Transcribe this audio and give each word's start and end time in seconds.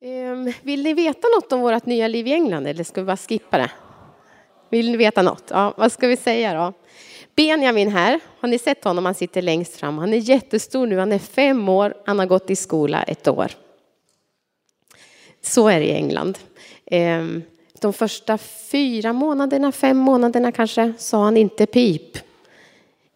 Ehm, 0.00 0.52
vill 0.62 0.82
ni 0.82 0.94
veta 0.94 1.28
något 1.36 1.52
om 1.52 1.60
vårt 1.60 1.86
nya 1.86 2.08
liv 2.08 2.26
i 2.26 2.32
England 2.32 2.66
eller 2.66 2.84
ska 2.84 3.00
vi 3.00 3.04
bara 3.04 3.16
skippa 3.16 3.58
det? 3.58 3.70
Vill 4.70 4.90
ni 4.90 4.96
veta 4.96 5.22
något? 5.22 5.44
Ja, 5.50 5.74
vad 5.76 5.92
ska 5.92 6.06
vi 6.06 6.16
säga 6.16 6.54
då? 6.54 6.72
Benjamin 7.36 7.88
här, 7.88 8.20
har 8.40 8.48
ni 8.48 8.58
sett 8.58 8.84
honom? 8.84 9.04
Han 9.04 9.14
sitter 9.14 9.42
längst 9.42 9.76
fram. 9.76 9.98
Han 9.98 10.12
är 10.12 10.16
jättestor 10.16 10.86
nu, 10.86 10.98
han 10.98 11.12
är 11.12 11.18
fem 11.18 11.68
år, 11.68 11.94
han 12.06 12.18
har 12.18 12.26
gått 12.26 12.50
i 12.50 12.56
skola 12.56 13.02
ett 13.02 13.28
år. 13.28 13.52
Så 15.42 15.68
är 15.68 15.80
det 15.80 15.86
i 15.86 15.92
England. 15.92 16.38
Ehm, 16.86 17.42
de 17.80 17.92
första 17.92 18.38
fyra 18.70 19.12
månaderna, 19.12 19.72
fem 19.72 19.96
månaderna 19.96 20.52
kanske, 20.52 20.92
sa 20.98 21.24
han 21.24 21.36
inte 21.36 21.66
pip 21.66 22.18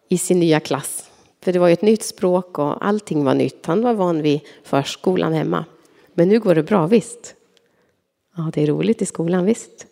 i 0.09 0.17
sin 0.17 0.39
nya 0.39 0.59
klass. 0.59 1.09
För 1.41 1.53
det 1.53 1.59
var 1.59 1.67
ju 1.67 1.73
ett 1.73 1.81
nytt 1.81 2.03
språk 2.03 2.59
och 2.59 2.85
allting 2.85 3.23
var 3.23 3.33
nytt. 3.33 3.65
Han 3.65 3.81
var 3.81 3.93
van 3.93 4.21
vid 4.21 4.39
förskolan 4.63 5.33
hemma. 5.33 5.65
Men 6.13 6.29
nu 6.29 6.39
går 6.39 6.55
det 6.55 6.63
bra, 6.63 6.87
visst? 6.87 7.35
Ja, 8.37 8.51
det 8.53 8.63
är 8.63 8.67
roligt 8.67 9.01
i 9.01 9.05
skolan, 9.05 9.45
visst. 9.45 9.87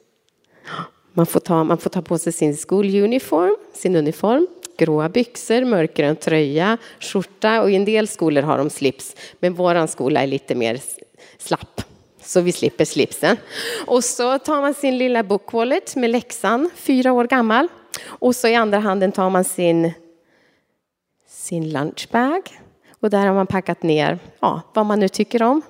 Man 1.14 1.26
får 1.26 1.40
ta, 1.40 1.64
man 1.64 1.78
får 1.78 1.90
ta 1.90 2.02
på 2.02 2.18
sig 2.18 2.34
sin 2.34 2.58
skoluniform, 2.58 3.56
sin 3.74 3.96
uniform, 3.96 4.48
gråa 4.78 5.10
byxor, 5.10 5.66
mörkgrön 5.66 6.16
tröja, 6.16 6.78
skjorta 7.00 7.62
och 7.62 7.72
i 7.72 7.76
en 7.76 7.86
del 7.86 8.08
skolor 8.08 8.42
har 8.42 8.58
de 8.58 8.70
slips. 8.70 9.16
Men 9.40 9.54
våran 9.54 9.88
skola 9.88 10.22
är 10.22 10.28
lite 10.28 10.56
mer 10.56 10.80
slapp. 11.38 11.82
Så 12.24 12.42
vi 12.42 12.52
slipper 12.52 12.86
slipsen. 12.86 13.38
Och 13.88 14.04
så 14.04 14.40
tar 14.40 14.62
man 14.62 14.74
sin 14.74 14.98
lilla 14.98 15.24
bookwallet 15.24 15.96
med 15.96 16.10
läxan, 16.10 16.70
fyra 16.76 17.14
år 17.14 17.26
gammal. 17.26 17.68
Och 18.06 18.36
så 18.36 18.48
i 18.48 18.56
andra 18.56 18.80
handen 18.80 19.12
tar 19.12 19.30
man 19.30 19.44
sin, 19.44 19.92
sin 21.28 21.70
lunchbag. 21.70 22.42
Och 23.00 23.10
där 23.10 23.26
har 23.26 23.34
man 23.34 23.48
packat 23.48 23.84
ner 23.84 24.20
ja, 24.40 24.62
vad 24.74 24.86
man 24.86 25.00
nu 25.00 25.08
tycker 25.08 25.44
om. 25.44 25.62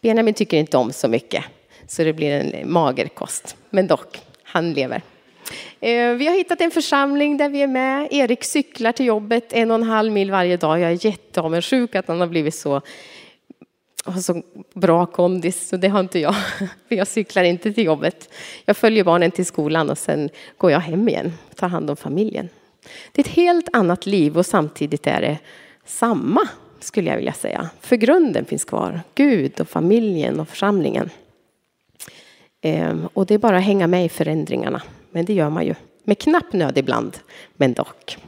Benjamin 0.00 0.34
tycker 0.34 0.56
inte 0.56 0.76
om 0.76 0.92
så 0.92 1.08
mycket, 1.08 1.44
så 1.86 2.04
det 2.04 2.12
blir 2.12 2.30
en 2.30 2.72
mager 2.72 3.08
kost. 3.08 3.56
Men 3.70 3.86
dock, 3.86 4.20
han 4.42 4.72
lever. 4.72 5.02
Eh, 5.80 6.10
vi 6.10 6.26
har 6.26 6.34
hittat 6.34 6.60
en 6.60 6.70
församling 6.70 7.36
där 7.36 7.48
vi 7.48 7.62
är 7.62 7.66
med. 7.66 8.08
Erik 8.10 8.44
cyklar 8.44 8.92
till 8.92 9.06
jobbet 9.06 9.52
en 9.52 9.70
och 9.70 9.74
en 9.74 9.82
halv 9.82 10.12
mil 10.12 10.30
varje 10.30 10.56
dag. 10.56 10.80
Jag 10.80 10.90
är 10.90 11.06
jätteavundsjuk 11.06 11.94
att 11.94 12.08
han 12.08 12.20
har 12.20 12.26
blivit 12.26 12.54
så, 12.54 12.80
har 14.04 14.20
så 14.20 14.42
bra 14.74 15.06
kondis, 15.06 15.68
så 15.68 15.76
det 15.76 15.88
har 15.88 16.00
inte 16.00 16.18
jag. 16.18 16.34
För 16.88 16.94
jag 16.94 17.08
cyklar 17.08 17.42
inte 17.42 17.72
till 17.72 17.84
jobbet. 17.84 18.30
Jag 18.64 18.76
följer 18.76 19.04
barnen 19.04 19.30
till 19.30 19.46
skolan 19.46 19.90
och 19.90 19.98
sen 19.98 20.30
går 20.56 20.70
jag 20.70 20.80
hem 20.80 21.08
igen 21.08 21.32
och 21.50 21.56
tar 21.56 21.68
hand 21.68 21.90
om 21.90 21.96
familjen. 21.96 22.48
Det 23.12 23.22
är 23.22 23.28
ett 23.28 23.34
helt 23.34 23.68
annat 23.72 24.06
liv 24.06 24.38
och 24.38 24.46
samtidigt 24.46 25.06
är 25.06 25.20
det 25.20 25.38
samma 25.84 26.48
skulle 26.84 27.10
jag 27.10 27.16
vilja 27.16 27.32
säga. 27.32 27.68
För 27.80 27.96
grunden 27.96 28.44
finns 28.44 28.64
kvar. 28.64 29.00
Gud 29.14 29.60
och 29.60 29.68
familjen 29.68 30.40
och 30.40 30.48
församlingen. 30.48 31.10
Ehm, 32.60 33.08
och 33.12 33.26
det 33.26 33.34
är 33.34 33.38
bara 33.38 33.56
att 33.56 33.64
hänga 33.64 33.86
med 33.86 34.04
i 34.04 34.08
förändringarna. 34.08 34.82
Men 35.10 35.24
det 35.24 35.32
gör 35.32 35.50
man 35.50 35.66
ju. 35.66 35.74
Med 36.04 36.18
knapp 36.18 36.52
nöd 36.52 36.78
ibland, 36.78 37.18
men 37.56 37.72
dock. 37.72 38.18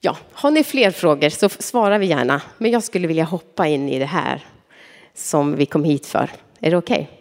Ja, 0.00 0.16
har 0.32 0.50
ni 0.50 0.64
fler 0.64 0.90
frågor 0.90 1.28
så 1.28 1.48
svarar 1.48 1.98
vi 1.98 2.06
gärna. 2.06 2.42
Men 2.58 2.70
jag 2.70 2.82
skulle 2.82 3.06
vilja 3.06 3.24
hoppa 3.24 3.66
in 3.66 3.88
i 3.88 3.98
det 3.98 4.04
här 4.04 4.46
som 5.14 5.56
vi 5.56 5.66
kom 5.66 5.84
hit 5.84 6.06
för. 6.06 6.30
Är 6.60 6.70
det 6.70 6.76
okej? 6.76 6.94
Okay? 6.94 7.18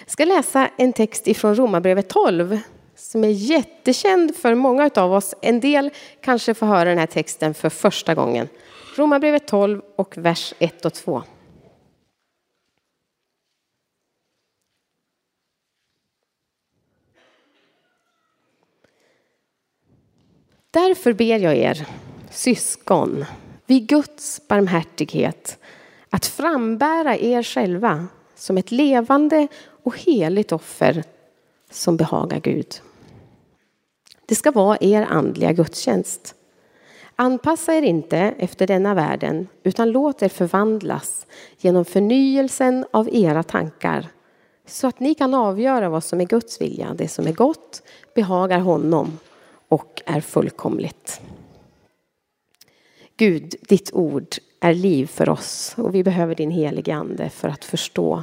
Jag 0.00 0.10
ska 0.10 0.24
läsa 0.24 0.70
en 0.76 0.92
text 0.92 1.28
ifrån 1.28 1.54
Romarbrevet 1.54 2.08
12 2.08 2.58
som 3.02 3.24
är 3.24 3.28
jättekänd 3.28 4.36
för 4.36 4.54
många 4.54 4.90
av 4.94 5.12
oss. 5.12 5.34
En 5.42 5.60
del 5.60 5.90
kanske 6.20 6.54
får 6.54 6.66
höra 6.66 6.88
den 6.88 6.98
här 6.98 7.06
texten 7.06 7.54
för 7.54 7.68
första 7.68 8.14
gången. 8.14 8.48
Romarbrevet 8.96 9.46
12 9.46 9.82
och 9.96 10.18
vers 10.18 10.54
1 10.58 10.84
och 10.84 10.94
2. 10.94 11.22
Därför 20.70 21.12
ber 21.12 21.38
jag 21.38 21.56
er, 21.56 21.86
syskon, 22.30 23.24
vid 23.66 23.86
Guds 23.86 24.48
barmhärtighet 24.48 25.58
att 26.10 26.26
frambära 26.26 27.16
er 27.16 27.42
själva 27.42 28.06
som 28.34 28.58
ett 28.58 28.70
levande 28.70 29.48
och 29.82 29.98
heligt 29.98 30.52
offer 30.52 31.04
som 31.70 31.96
behagar 31.96 32.40
Gud. 32.40 32.80
Det 34.32 34.36
ska 34.36 34.50
vara 34.50 34.78
er 34.80 35.02
andliga 35.02 35.52
gudstjänst. 35.52 36.34
Anpassa 37.16 37.74
er 37.74 37.82
inte 37.82 38.18
efter 38.18 38.66
denna 38.66 38.94
världen 38.94 39.48
utan 39.62 39.90
låt 39.90 40.22
er 40.22 40.28
förvandlas 40.28 41.26
genom 41.58 41.84
förnyelsen 41.84 42.84
av 42.90 43.08
era 43.12 43.42
tankar 43.42 44.08
så 44.66 44.86
att 44.86 45.00
ni 45.00 45.14
kan 45.14 45.34
avgöra 45.34 45.88
vad 45.88 46.04
som 46.04 46.20
är 46.20 46.24
Guds 46.24 46.60
vilja, 46.60 46.94
det 46.94 47.08
som 47.08 47.26
är 47.26 47.32
gott, 47.32 47.82
behagar 48.14 48.58
honom 48.58 49.18
och 49.68 50.02
är 50.06 50.20
fullkomligt. 50.20 51.20
Gud, 53.16 53.54
ditt 53.68 53.92
ord 53.92 54.36
är 54.60 54.74
liv 54.74 55.06
för 55.06 55.28
oss 55.28 55.74
och 55.76 55.94
vi 55.94 56.04
behöver 56.04 56.34
din 56.34 56.50
helige 56.50 56.94
Ande 56.94 57.30
för 57.30 57.48
att 57.48 57.64
förstå. 57.64 58.22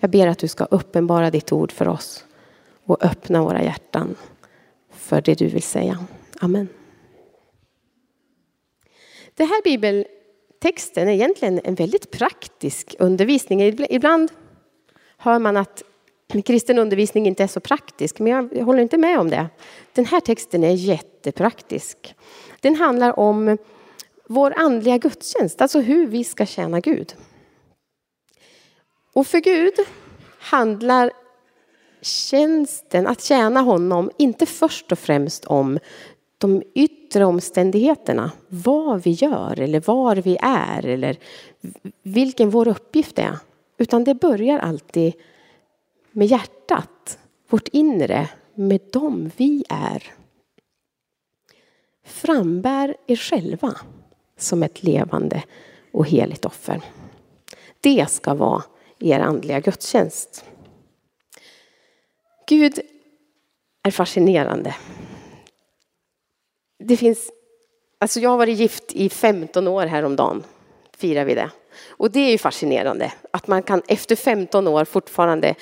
Jag 0.00 0.10
ber 0.10 0.26
att 0.26 0.38
du 0.38 0.48
ska 0.48 0.64
uppenbara 0.64 1.30
ditt 1.30 1.52
ord 1.52 1.72
för 1.72 1.88
oss 1.88 2.24
och 2.84 3.04
öppna 3.04 3.42
våra 3.42 3.62
hjärtan 3.62 4.16
för 5.06 5.20
det 5.20 5.34
du 5.34 5.46
vill 5.46 5.62
säga. 5.62 5.98
Amen. 6.40 6.68
Den 9.34 9.46
här 9.46 9.62
bibeltexten 9.62 11.08
är 11.08 11.12
egentligen 11.12 11.60
en 11.64 11.74
väldigt 11.74 12.10
praktisk 12.10 12.94
undervisning. 12.98 13.62
Ibland 13.90 14.32
hör 15.16 15.38
man 15.38 15.56
att 15.56 15.82
kristen 16.44 16.78
undervisning 16.78 17.26
inte 17.26 17.42
är 17.42 17.46
så 17.46 17.60
praktisk, 17.60 18.18
men 18.18 18.32
jag 18.32 18.64
håller 18.64 18.82
inte 18.82 18.98
med 18.98 19.18
om 19.18 19.30
det. 19.30 19.46
Den 19.92 20.04
här 20.04 20.20
texten 20.20 20.64
är 20.64 20.72
jättepraktisk. 20.72 22.14
Den 22.60 22.76
handlar 22.76 23.18
om 23.18 23.58
vår 24.28 24.54
andliga 24.56 24.98
gudstjänst, 24.98 25.60
alltså 25.60 25.80
hur 25.80 26.06
vi 26.06 26.24
ska 26.24 26.46
tjäna 26.46 26.80
Gud. 26.80 27.14
Och 29.12 29.26
för 29.26 29.38
Gud 29.38 29.74
handlar 30.38 31.12
tjänsten, 32.06 33.06
att 33.06 33.22
tjäna 33.22 33.60
honom, 33.60 34.10
inte 34.18 34.46
först 34.46 34.92
och 34.92 34.98
främst 34.98 35.44
om 35.44 35.78
de 36.38 36.62
yttre 36.74 37.24
omständigheterna, 37.24 38.30
vad 38.48 39.02
vi 39.02 39.10
gör 39.10 39.60
eller 39.60 39.80
var 39.80 40.16
vi 40.16 40.38
är 40.42 40.86
eller 40.86 41.16
vilken 42.02 42.50
vår 42.50 42.68
uppgift 42.68 43.18
är. 43.18 43.38
Utan 43.78 44.04
det 44.04 44.14
börjar 44.14 44.58
alltid 44.58 45.12
med 46.12 46.26
hjärtat, 46.26 47.18
vårt 47.48 47.68
inre, 47.68 48.30
med 48.54 48.80
dem 48.92 49.30
vi 49.36 49.64
är. 49.68 50.02
Frambär 52.04 52.96
er 53.06 53.16
själva 53.16 53.76
som 54.38 54.62
ett 54.62 54.82
levande 54.82 55.42
och 55.92 56.06
heligt 56.06 56.44
offer. 56.44 56.82
Det 57.80 58.10
ska 58.10 58.34
vara 58.34 58.62
er 58.98 59.20
andliga 59.20 59.60
gudstjänst. 59.60 60.44
Gud 62.46 62.80
är 63.82 63.90
fascinerande. 63.90 64.74
Det 66.78 66.96
finns, 66.96 67.30
alltså 67.98 68.20
jag 68.20 68.30
har 68.30 68.36
varit 68.38 68.58
gift 68.58 68.92
i 68.92 69.08
15 69.08 69.68
år 69.68 69.86
häromdagen, 69.86 70.44
firar 70.96 71.24
vi 71.24 71.34
det. 71.34 71.50
Och 71.88 72.10
det 72.10 72.20
är 72.20 72.30
ju 72.30 72.38
fascinerande 72.38 73.12
att 73.30 73.46
man 73.46 73.62
kan 73.62 73.82
efter 73.88 74.16
15 74.16 74.68
år 74.68 74.84
fortfarande 74.84 75.54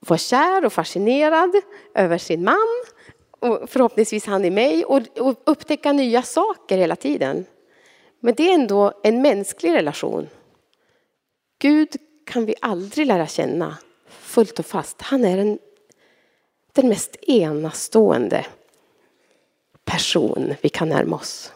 vara 0.00 0.18
kär 0.18 0.64
och 0.64 0.72
fascinerad 0.72 1.50
över 1.94 2.18
sin 2.18 2.44
man 2.44 2.84
och 3.40 3.70
förhoppningsvis 3.70 4.26
han 4.26 4.44
i 4.44 4.50
mig 4.50 4.84
och, 4.84 5.02
och 5.18 5.42
upptäcka 5.46 5.92
nya 5.92 6.22
saker 6.22 6.78
hela 6.78 6.96
tiden. 6.96 7.44
Men 8.20 8.34
det 8.34 8.50
är 8.50 8.54
ändå 8.54 8.92
en 9.02 9.22
mänsklig 9.22 9.72
relation. 9.72 10.28
Gud 11.58 11.96
kan 12.26 12.46
vi 12.46 12.54
aldrig 12.60 13.06
lära 13.06 13.26
känna 13.26 13.76
fullt 14.08 14.58
och 14.58 14.66
fast. 14.66 15.02
Han 15.02 15.24
är 15.24 15.38
en 15.38 15.58
den 16.72 16.88
mest 16.88 17.16
enastående 17.22 18.46
person 19.84 20.54
vi 20.60 20.68
kan 20.68 20.88
närma 20.88 21.16
oss. 21.16 21.52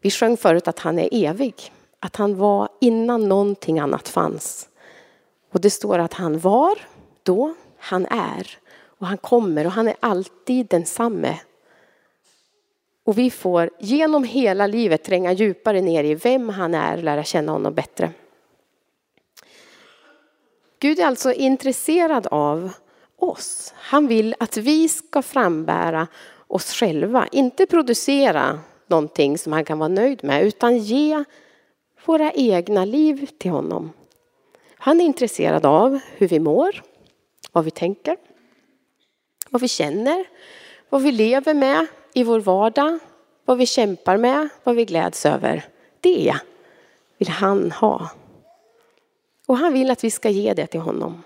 Vi 0.00 0.10
sjöng 0.10 0.36
förut 0.36 0.68
att 0.68 0.78
han 0.78 0.98
är 0.98 1.08
evig, 1.12 1.72
att 2.00 2.16
han 2.16 2.36
var 2.36 2.68
innan 2.80 3.28
någonting 3.28 3.78
annat 3.78 4.08
fanns. 4.08 4.68
Och 5.52 5.60
det 5.60 5.70
står 5.70 5.98
att 5.98 6.14
han 6.14 6.38
var 6.38 6.78
då, 7.22 7.54
han 7.78 8.06
är 8.06 8.58
och 9.00 9.06
han 9.06 9.18
kommer 9.18 9.64
och 9.66 9.72
han 9.72 9.88
är 9.88 9.96
alltid 10.00 10.66
densamme. 10.66 11.40
Och 13.04 13.18
vi 13.18 13.30
får 13.30 13.70
genom 13.78 14.24
hela 14.24 14.66
livet 14.66 15.04
tränga 15.04 15.32
djupare 15.32 15.80
ner 15.80 16.04
i 16.04 16.14
vem 16.14 16.48
han 16.48 16.74
är 16.74 16.96
och 16.96 17.04
lära 17.04 17.24
känna 17.24 17.52
honom 17.52 17.74
bättre. 17.74 18.12
Gud 20.80 20.98
är 20.98 21.06
alltså 21.06 21.32
intresserad 21.32 22.26
av 22.30 22.70
oss. 23.16 23.74
Han 23.76 24.06
vill 24.06 24.34
att 24.38 24.56
vi 24.56 24.88
ska 24.88 25.22
frambära 25.22 26.06
oss 26.46 26.72
själva, 26.72 27.28
inte 27.32 27.66
producera 27.66 28.60
någonting 28.86 29.38
som 29.38 29.52
han 29.52 29.64
kan 29.64 29.78
vara 29.78 29.88
nöjd 29.88 30.24
med, 30.24 30.44
utan 30.44 30.78
ge 30.78 31.24
våra 32.04 32.32
egna 32.32 32.84
liv 32.84 33.26
till 33.38 33.50
honom. 33.50 33.92
Han 34.76 35.00
är 35.00 35.04
intresserad 35.04 35.66
av 35.66 36.00
hur 36.16 36.28
vi 36.28 36.40
mår, 36.40 36.82
vad 37.52 37.64
vi 37.64 37.70
tänker, 37.70 38.16
vad 39.50 39.62
vi 39.62 39.68
känner, 39.68 40.24
vad 40.88 41.02
vi 41.02 41.12
lever 41.12 41.54
med 41.54 41.86
i 42.12 42.22
vår 42.22 42.40
vardag, 42.40 42.98
vad 43.44 43.58
vi 43.58 43.66
kämpar 43.66 44.16
med, 44.16 44.48
vad 44.64 44.76
vi 44.76 44.84
gläds 44.84 45.26
över. 45.26 45.64
Det 46.00 46.34
vill 47.18 47.28
han 47.28 47.70
ha. 47.70 48.10
Och 49.50 49.58
han 49.58 49.72
vill 49.72 49.90
att 49.90 50.04
vi 50.04 50.10
ska 50.10 50.30
ge 50.30 50.54
det 50.54 50.66
till 50.66 50.80
honom. 50.80 51.22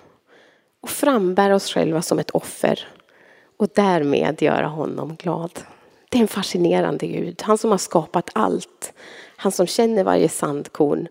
Och 0.80 0.90
frambära 0.90 1.54
oss 1.54 1.72
själva 1.72 2.02
som 2.02 2.18
ett 2.18 2.30
offer. 2.30 2.88
Och 3.56 3.68
därmed 3.74 4.42
göra 4.42 4.66
honom 4.66 5.16
glad. 5.16 5.50
Det 6.08 6.18
är 6.18 6.22
en 6.22 6.28
fascinerande 6.28 7.06
Gud. 7.06 7.42
Han 7.42 7.58
som 7.58 7.70
har 7.70 7.78
skapat 7.78 8.30
allt. 8.32 8.92
Han 9.36 9.52
som 9.52 9.66
känner 9.66 10.04
varje 10.04 10.28
sandkorn. 10.28 11.08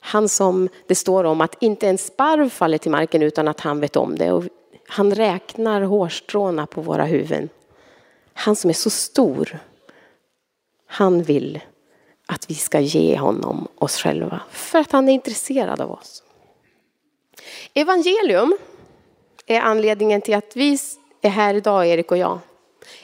Han 0.00 0.28
som 0.28 0.68
det 0.86 0.94
står 0.94 1.24
om 1.24 1.40
att 1.40 1.62
inte 1.62 1.88
en 1.88 1.98
sparv 1.98 2.48
faller 2.48 2.78
till 2.78 2.90
marken 2.90 3.22
utan 3.22 3.48
att 3.48 3.60
han 3.60 3.80
vet 3.80 3.96
om 3.96 4.16
det. 4.16 4.32
Och 4.32 4.44
han 4.88 5.14
räknar 5.14 5.82
hårstråna 5.82 6.66
på 6.66 6.80
våra 6.80 7.04
huvuden. 7.04 7.48
Han 8.32 8.56
som 8.56 8.70
är 8.70 8.74
så 8.74 8.90
stor. 8.90 9.58
Han 10.86 11.22
vill 11.22 11.60
att 12.26 12.50
vi 12.50 12.54
ska 12.54 12.80
ge 12.80 13.18
honom 13.18 13.68
oss 13.78 13.96
själva 13.96 14.40
för 14.50 14.78
att 14.78 14.92
han 14.92 15.08
är 15.08 15.12
intresserad 15.12 15.80
av 15.80 15.90
oss. 15.90 16.23
Evangelium 17.74 18.56
är 19.46 19.60
anledningen 19.60 20.20
till 20.20 20.34
att 20.34 20.56
vi 20.56 20.78
är 21.22 21.28
här 21.28 21.54
idag, 21.54 21.86
Erik 21.86 22.10
och 22.10 22.18
jag. 22.18 22.38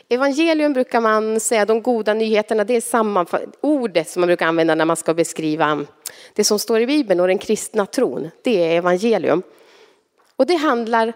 Evangelium 0.08 0.72
brukar 0.72 1.00
man 1.00 1.40
säga, 1.40 1.64
de 1.64 1.82
goda 1.82 2.14
nyheterna, 2.14 2.64
det 2.64 2.76
är 2.76 2.80
samma 2.80 3.26
ordet 3.60 4.08
som 4.08 4.20
man 4.20 4.26
brukar 4.26 4.46
använda 4.46 4.74
när 4.74 4.84
man 4.84 4.96
ska 4.96 5.14
beskriva 5.14 5.86
det 6.34 6.44
som 6.44 6.58
står 6.58 6.80
i 6.80 6.86
Bibeln 6.86 7.20
och 7.20 7.28
den 7.28 7.38
kristna 7.38 7.86
tron. 7.86 8.30
Det 8.42 8.64
är 8.64 8.76
evangelium. 8.76 9.42
Och 10.36 10.46
det 10.46 10.56
handlar 10.56 11.12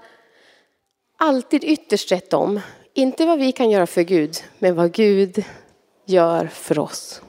alltid 1.16 1.64
ytterst 1.64 2.12
rätt 2.12 2.32
om, 2.32 2.60
inte 2.94 3.26
vad 3.26 3.38
vi 3.38 3.52
kan 3.52 3.70
göra 3.70 3.86
för 3.86 4.02
Gud, 4.02 4.36
men 4.58 4.74
vad 4.74 4.92
Gud 4.92 5.44
gör 6.06 6.46
för 6.46 6.78
oss. 6.78 7.22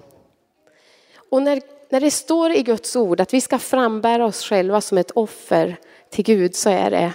Och 1.30 1.42
när, 1.42 1.62
när 1.90 2.02
det 2.02 2.12
står 2.12 2.52
i 2.52 2.64
Guds 2.64 2.96
ord 2.96 3.22
att 3.22 3.34
vi 3.34 3.42
ska 3.42 3.60
frambära 3.60 4.26
oss 4.26 4.44
själva 4.44 4.82
som 4.82 4.98
ett 4.98 5.12
offer 5.12 5.78
till 6.16 6.26
Gud 6.26 6.56
så 6.56 6.70
är 6.70 6.92
det 6.92 7.14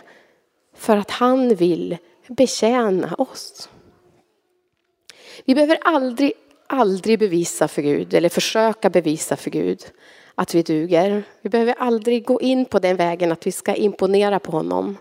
för 0.74 0.96
att 0.96 1.10
han 1.10 1.54
vill 1.54 1.98
betjäna 2.28 3.14
oss. 3.14 3.68
Vi 5.44 5.54
behöver 5.54 5.78
aldrig, 5.82 6.32
aldrig 6.66 7.18
bevisa 7.18 7.68
för 7.68 7.82
Gud 7.82 8.14
eller 8.14 8.28
försöka 8.28 8.90
bevisa 8.90 9.36
för 9.36 9.50
Gud 9.50 9.82
att 10.34 10.54
vi 10.54 10.62
duger. 10.62 11.22
Vi 11.42 11.50
behöver 11.50 11.74
aldrig 11.78 12.24
gå 12.26 12.40
in 12.40 12.64
på 12.64 12.78
den 12.78 12.96
vägen 12.96 13.32
att 13.32 13.46
vi 13.46 13.52
ska 13.52 13.74
imponera 13.74 14.38
på 14.38 14.52
honom. 14.52 14.96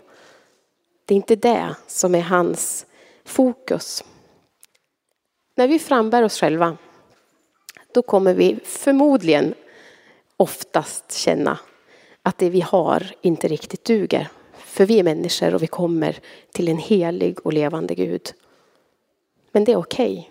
Det 1.04 1.14
är 1.14 1.16
inte 1.16 1.36
det 1.36 1.74
som 1.86 2.14
är 2.14 2.20
hans 2.20 2.86
fokus. 3.24 4.04
När 5.54 5.68
vi 5.68 5.78
frambär 5.78 6.22
oss 6.22 6.40
själva, 6.40 6.76
då 7.94 8.02
kommer 8.02 8.34
vi 8.34 8.58
förmodligen 8.64 9.54
oftast 10.36 11.12
känna 11.12 11.58
att 12.30 12.38
det 12.38 12.50
vi 12.50 12.60
har 12.60 13.14
inte 13.22 13.48
riktigt 13.48 13.84
duger. 13.84 14.28
För 14.52 14.86
vi 14.86 14.98
är 14.98 15.02
människor 15.02 15.54
och 15.54 15.62
vi 15.62 15.66
kommer 15.66 16.18
till 16.52 16.68
en 16.68 16.78
helig 16.78 17.46
och 17.46 17.52
levande 17.52 17.94
Gud. 17.94 18.32
Men 19.52 19.64
det 19.64 19.72
är 19.72 19.76
okej. 19.76 20.12
Okay. 20.12 20.24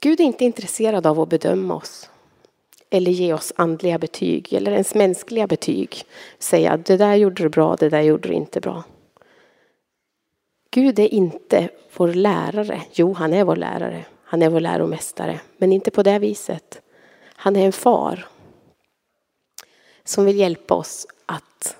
Gud 0.00 0.20
är 0.20 0.24
inte 0.24 0.44
intresserad 0.44 1.06
av 1.06 1.20
att 1.20 1.28
bedöma 1.28 1.74
oss 1.74 2.10
eller 2.90 3.10
ge 3.10 3.32
oss 3.32 3.52
andliga 3.56 3.98
betyg 3.98 4.52
eller 4.52 4.72
ens 4.72 4.94
mänskliga 4.94 5.46
betyg. 5.46 6.04
Säga 6.38 6.76
det 6.76 6.96
där 6.96 7.14
gjorde 7.14 7.42
du 7.42 7.48
bra, 7.48 7.76
det 7.76 7.88
där 7.88 8.00
gjorde 8.00 8.28
du 8.28 8.34
inte 8.34 8.60
bra. 8.60 8.84
Gud 10.70 10.98
är 10.98 11.14
inte 11.14 11.68
vår 11.96 12.08
lärare. 12.08 12.82
Jo, 12.92 13.12
han 13.12 13.32
är 13.32 13.44
vår 13.44 13.56
lärare. 13.56 14.04
Han 14.24 14.42
är 14.42 14.48
vår 14.48 14.60
läromästare. 14.60 15.40
Men 15.56 15.72
inte 15.72 15.90
på 15.90 16.02
det 16.02 16.18
viset. 16.18 16.82
Han 17.42 17.56
är 17.56 17.66
en 17.66 17.72
far. 17.72 18.26
Som 20.04 20.24
vill 20.24 20.38
hjälpa 20.38 20.74
oss 20.74 21.06
att 21.26 21.76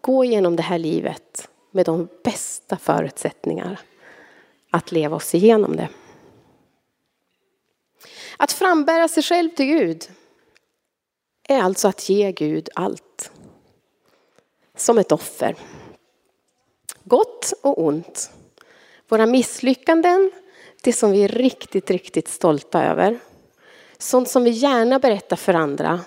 gå 0.00 0.24
igenom 0.24 0.56
det 0.56 0.62
här 0.62 0.78
livet 0.78 1.48
med 1.70 1.86
de 1.86 2.08
bästa 2.24 2.76
förutsättningar 2.76 3.80
att 4.70 4.92
leva 4.92 5.16
oss 5.16 5.34
igenom 5.34 5.76
det. 5.76 5.88
Att 8.36 8.52
frambära 8.52 9.08
sig 9.08 9.22
själv 9.22 9.50
till 9.50 9.66
Gud 9.66 10.10
är 11.48 11.62
alltså 11.62 11.88
att 11.88 12.08
ge 12.08 12.32
Gud 12.32 12.68
allt. 12.74 13.32
Som 14.76 14.98
ett 14.98 15.12
offer. 15.12 15.56
Gott 17.04 17.52
och 17.62 17.84
ont. 17.84 18.30
Våra 19.08 19.26
misslyckanden, 19.26 20.30
det 20.82 20.92
som 20.92 21.10
vi 21.10 21.22
är 21.22 21.28
riktigt, 21.28 21.90
riktigt 21.90 22.28
stolta 22.28 22.84
över. 22.84 23.20
Sånt 24.00 24.28
som 24.28 24.44
vi 24.44 24.50
gärna 24.50 24.98
berättar 24.98 25.36
för 25.36 25.54
andra 25.54 26.00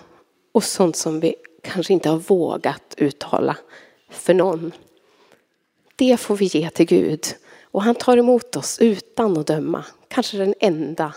och 0.51 0.63
sånt 0.63 0.95
som 0.95 1.19
vi 1.19 1.35
kanske 1.61 1.93
inte 1.93 2.09
har 2.09 2.17
vågat 2.17 2.93
uttala 2.97 3.57
för 4.09 4.33
någon. 4.33 4.71
Det 5.95 6.17
får 6.17 6.35
vi 6.35 6.45
ge 6.45 6.69
till 6.69 6.85
Gud 6.85 7.25
och 7.63 7.83
han 7.83 7.95
tar 7.95 8.17
emot 8.17 8.55
oss 8.55 8.79
utan 8.79 9.37
att 9.37 9.47
döma. 9.47 9.85
Kanske 10.07 10.37
den 10.37 10.53
enda 10.59 11.13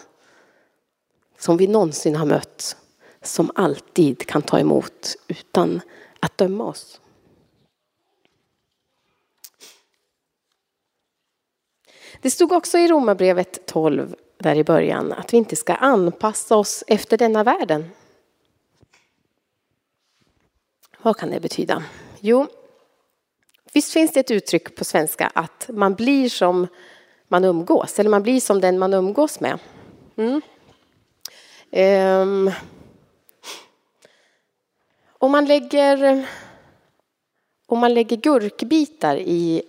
som 1.38 1.56
vi 1.56 1.66
någonsin 1.66 2.16
har 2.16 2.26
mött 2.26 2.76
som 3.22 3.50
alltid 3.54 4.26
kan 4.26 4.42
ta 4.42 4.58
emot 4.58 5.16
utan 5.28 5.80
att 6.20 6.38
döma 6.38 6.64
oss. 6.64 7.00
Det 12.22 12.30
stod 12.30 12.52
också 12.52 12.78
i 12.78 12.88
Romarbrevet 12.88 13.66
12 13.66 14.16
där 14.46 14.56
i 14.56 14.64
början 14.64 15.12
att 15.12 15.32
vi 15.32 15.36
inte 15.36 15.56
ska 15.56 15.74
anpassa 15.74 16.56
oss 16.56 16.84
efter 16.86 17.18
denna 17.18 17.44
världen. 17.44 17.90
Vad 21.02 21.16
kan 21.16 21.30
det 21.30 21.40
betyda? 21.40 21.84
Jo, 22.20 22.46
visst 23.72 23.92
finns 23.92 24.12
det 24.12 24.20
ett 24.20 24.30
uttryck 24.30 24.76
på 24.76 24.84
svenska 24.84 25.30
att 25.34 25.70
man 25.72 25.94
blir 25.94 26.28
som 26.28 26.66
man 27.28 27.44
umgås, 27.44 27.98
eller 27.98 28.10
man 28.10 28.22
blir 28.22 28.40
som 28.40 28.60
den 28.60 28.78
man 28.78 28.94
umgås 28.94 29.40
med. 29.40 29.58
Mm. 30.16 30.40
Um, 31.70 32.52
om 35.08 35.32
man 35.32 35.44
lägger 35.44 36.26
om 37.66 37.78
man 37.78 37.94
lägger 37.94 38.16
gurkbitar 38.16 39.16
i 39.16 39.62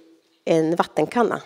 en 0.46 0.76
vattenkanna 0.76 1.42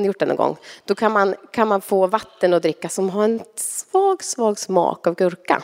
har 0.00 0.02
ni 0.02 0.06
gjort 0.06 0.18
det 0.18 0.26
någon 0.26 0.36
gång? 0.36 0.56
Då 0.84 0.94
kan 0.94 1.12
man, 1.12 1.34
kan 1.50 1.68
man 1.68 1.80
få 1.80 2.06
vatten 2.06 2.54
att 2.54 2.62
dricka 2.62 2.88
som 2.88 3.10
har 3.10 3.24
en 3.24 3.40
svag, 3.56 4.24
svag 4.24 4.58
smak 4.58 5.06
av 5.06 5.14
gurka. 5.14 5.62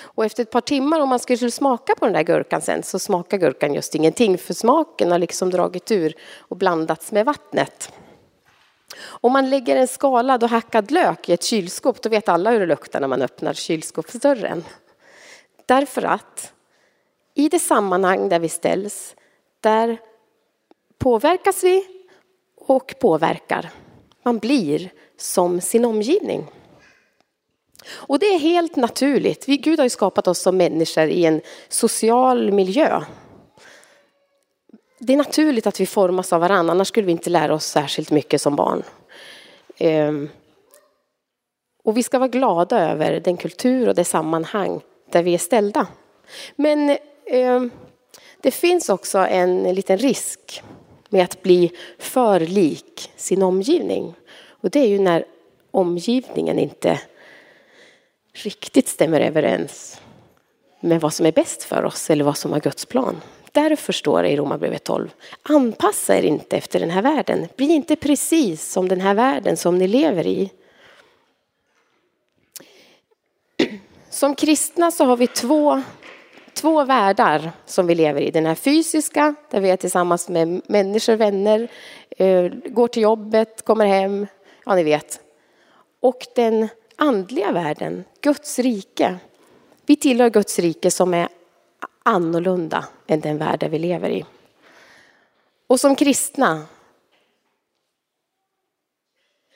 Och 0.00 0.24
efter 0.24 0.42
ett 0.42 0.50
par 0.50 0.60
timmar 0.60 1.00
om 1.00 1.08
man 1.08 1.18
skulle 1.18 1.50
smaka 1.50 1.94
på 1.94 2.04
den 2.04 2.14
där 2.14 2.22
gurkan 2.22 2.60
sen 2.60 2.82
så 2.82 2.98
smakar 2.98 3.38
gurkan 3.38 3.74
just 3.74 3.94
ingenting 3.94 4.38
för 4.38 4.54
smaken 4.54 5.12
har 5.12 5.18
liksom 5.18 5.50
dragit 5.50 5.90
ur 5.90 6.14
och 6.38 6.56
blandats 6.56 7.12
med 7.12 7.26
vattnet. 7.26 7.92
Om 9.02 9.32
man 9.32 9.50
lägger 9.50 9.76
en 9.76 9.88
skalad 9.88 10.42
och 10.42 10.50
hackad 10.50 10.90
lök 10.90 11.28
i 11.28 11.32
ett 11.32 11.42
kylskåp 11.42 12.02
då 12.02 12.08
vet 12.08 12.28
alla 12.28 12.50
hur 12.50 12.60
det 12.60 12.66
luktar 12.66 13.00
när 13.00 13.08
man 13.08 13.22
öppnar 13.22 13.52
kylskåpsdörren. 13.52 14.64
Därför 15.66 16.02
att 16.02 16.52
i 17.34 17.48
det 17.48 17.58
sammanhang 17.58 18.28
där 18.28 18.38
vi 18.38 18.48
ställs 18.48 19.16
där 19.60 19.98
påverkas 20.98 21.64
vi 21.64 21.99
och 22.70 22.94
påverkar. 22.98 23.70
Man 24.22 24.38
blir 24.38 24.90
som 25.16 25.60
sin 25.60 25.84
omgivning. 25.84 26.46
Och 27.88 28.18
det 28.18 28.26
är 28.26 28.38
helt 28.38 28.76
naturligt. 28.76 29.48
Vi, 29.48 29.56
Gud 29.56 29.78
har 29.78 29.86
ju 29.86 29.90
skapat 29.90 30.28
oss 30.28 30.38
som 30.38 30.56
människor 30.56 31.08
i 31.08 31.24
en 31.24 31.40
social 31.68 32.52
miljö. 32.52 33.02
Det 34.98 35.12
är 35.12 35.16
naturligt 35.16 35.66
att 35.66 35.80
vi 35.80 35.86
formas 35.86 36.32
av 36.32 36.40
varandra, 36.40 36.72
annars 36.72 36.88
skulle 36.88 37.06
vi 37.06 37.12
inte 37.12 37.30
lära 37.30 37.54
oss 37.54 37.66
särskilt 37.66 38.10
mycket 38.10 38.40
som 38.40 38.56
barn. 38.56 38.82
Ehm. 39.78 40.28
Och 41.84 41.96
vi 41.96 42.02
ska 42.02 42.18
vara 42.18 42.28
glada 42.28 42.90
över 42.90 43.20
den 43.20 43.36
kultur 43.36 43.88
och 43.88 43.94
det 43.94 44.04
sammanhang 44.04 44.80
där 45.10 45.22
vi 45.22 45.34
är 45.34 45.38
ställda. 45.38 45.86
Men 46.56 46.96
ehm, 47.26 47.70
det 48.40 48.50
finns 48.50 48.88
också 48.88 49.18
en 49.18 49.74
liten 49.74 49.98
risk 49.98 50.62
med 51.10 51.24
att 51.24 51.42
bli 51.42 51.72
för 51.98 52.40
lik 52.40 53.12
sin 53.16 53.42
omgivning. 53.42 54.14
Och 54.48 54.70
det 54.70 54.80
är 54.80 54.88
ju 54.88 54.98
när 54.98 55.24
omgivningen 55.70 56.58
inte 56.58 57.00
riktigt 58.32 58.88
stämmer 58.88 59.20
överens 59.20 60.00
med 60.80 61.00
vad 61.00 61.14
som 61.14 61.26
är 61.26 61.32
bäst 61.32 61.62
för 61.62 61.84
oss 61.84 62.10
eller 62.10 62.24
vad 62.24 62.36
som 62.36 62.52
är 62.52 62.60
Guds 62.60 62.86
plan. 62.86 63.20
Därför 63.52 63.92
står 63.92 64.22
det 64.22 64.28
i 64.28 64.36
Romarbrevet 64.36 64.84
12, 64.84 65.10
anpassa 65.42 66.18
er 66.18 66.22
inte 66.22 66.56
efter 66.56 66.80
den 66.80 66.90
här 66.90 67.02
världen. 67.02 67.48
Bli 67.56 67.66
inte 67.66 67.96
precis 67.96 68.72
som 68.72 68.88
den 68.88 69.00
här 69.00 69.14
världen 69.14 69.56
som 69.56 69.78
ni 69.78 69.88
lever 69.88 70.26
i. 70.26 70.50
Som 74.10 74.34
kristna 74.34 74.90
så 74.90 75.04
har 75.04 75.16
vi 75.16 75.26
två, 75.26 75.82
två 76.54 76.84
världar 76.84 77.52
som 77.66 77.86
vi 77.86 77.94
lever 77.94 78.20
i. 78.20 78.30
Den 78.30 78.46
här 78.46 78.54
fysiska, 78.54 79.34
där 79.50 79.60
vi 79.60 79.70
är 79.70 79.76
tillsammans 79.76 80.28
med 80.28 80.62
människor, 80.66 81.16
vänner, 81.16 81.68
eh, 82.10 82.44
går 82.66 82.88
till 82.88 83.02
jobbet, 83.02 83.64
kommer 83.64 83.86
hem, 83.86 84.26
ja 84.64 84.74
ni 84.74 84.82
vet. 84.82 85.20
Och 86.00 86.26
den 86.34 86.68
andliga 86.96 87.52
världen, 87.52 88.04
Guds 88.20 88.58
rike. 88.58 89.18
Vi 89.86 89.96
tillhör 89.96 90.30
Guds 90.30 90.58
rike 90.58 90.90
som 90.90 91.14
är 91.14 91.28
annorlunda 92.02 92.84
än 93.06 93.20
den 93.20 93.38
värld 93.38 93.68
vi 93.70 93.78
lever 93.78 94.10
i. 94.10 94.24
Och 95.66 95.80
som 95.80 95.96
kristna 95.96 96.66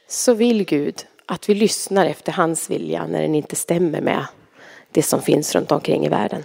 så 0.09 0.35
vill 0.35 0.65
Gud 0.65 1.07
att 1.27 1.49
vi 1.49 1.55
lyssnar 1.55 2.07
efter 2.07 2.33
hans 2.33 2.71
vilja 2.71 3.07
när 3.07 3.23
den 3.23 3.35
inte 3.35 3.57
stämmer 3.57 4.01
med 4.01 4.27
det 4.91 5.03
som 5.03 5.23
finns 5.23 5.55
runt 5.55 5.73
omkring 5.73 6.07
i 6.07 6.09
världen. 6.09 6.45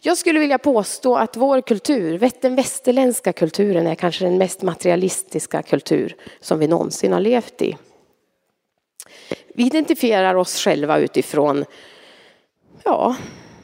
Jag 0.00 0.18
skulle 0.18 0.38
vilja 0.38 0.58
påstå 0.58 1.16
att 1.16 1.36
vår 1.36 1.60
kultur, 1.60 2.30
den 2.40 2.56
västerländska 2.56 3.32
kulturen 3.32 3.86
är 3.86 3.94
kanske 3.94 4.24
den 4.24 4.38
mest 4.38 4.62
materialistiska 4.62 5.62
kultur 5.62 6.16
som 6.40 6.58
vi 6.58 6.66
någonsin 6.66 7.12
har 7.12 7.20
levt 7.20 7.62
i. 7.62 7.76
Vi 9.54 9.66
identifierar 9.66 10.34
oss 10.34 10.58
själva 10.58 10.98
utifrån 10.98 11.64
ja, 12.84 13.16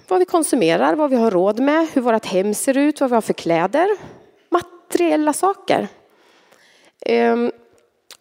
vad 0.09 0.19
vi 0.19 0.25
konsumerar, 0.25 0.95
vad 0.95 1.11
vi 1.11 1.17
har 1.17 1.31
råd 1.31 1.61
med, 1.61 1.89
hur 1.93 2.03
vårt 2.03 2.27
hem 2.27 2.55
ser 2.55 2.79
ut, 2.79 3.01
vad 3.01 3.11
vi 3.11 3.15
har 3.15 3.21
för 3.21 3.33
kläder. 3.33 3.89
Materiella 4.49 5.33
saker. 5.33 5.89
Ehm, 7.01 7.53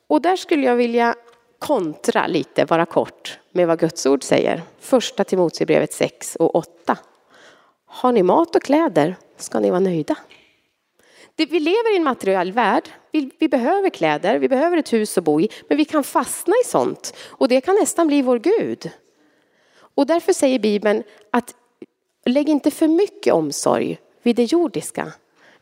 och 0.08 0.22
där 0.22 0.36
skulle 0.36 0.66
jag 0.66 0.76
vilja 0.76 1.16
kontra 1.60 2.28
lite, 2.28 2.66
bara 2.66 2.86
kort, 2.86 3.40
med 3.52 3.68
vad 3.68 3.80
Guds 3.80 4.06
ord 4.06 4.24
säger. 4.24 4.62
Första 4.80 5.24
Timoteusbrevet 5.24 5.94
6 5.94 6.36
och 6.36 6.56
8. 6.56 6.98
Har 7.96 8.12
ni 8.12 8.24
mat 8.24 8.56
och 8.56 8.62
kläder 8.62 9.16
ska 9.38 9.60
ni 9.60 9.70
vara 9.70 9.80
nöjda. 9.80 10.16
Vi 11.36 11.60
lever 11.60 11.94
i 11.94 11.98
en 11.98 12.04
materiell 12.04 12.52
värld. 12.52 12.90
Vi, 13.12 13.32
vi, 13.40 13.50
behöver 13.50 13.90
kläder, 13.90 14.40
vi 14.40 14.50
behöver 14.50 14.78
ett 14.78 14.94
hus 14.94 15.18
att 15.18 15.24
bo 15.24 15.42
i, 15.42 15.50
men 15.70 15.78
vi 15.78 15.86
kan 15.86 16.04
fastna 16.04 16.54
i 16.66 16.68
sånt. 16.68 17.14
Och 17.30 17.48
det 17.48 17.62
kan 17.62 17.76
nästan 17.76 18.08
bli 18.08 18.22
vår 18.22 18.40
Gud. 18.40 18.92
Och 19.96 20.08
därför 20.08 20.34
säger 20.34 20.60
Bibeln 20.60 21.04
att 21.32 21.56
lägg 22.26 22.50
inte 22.50 22.72
för 22.72 22.88
mycket 22.88 23.34
omsorg 23.34 24.00
vid 24.24 24.36
det 24.36 24.52
jordiska, 24.52 25.12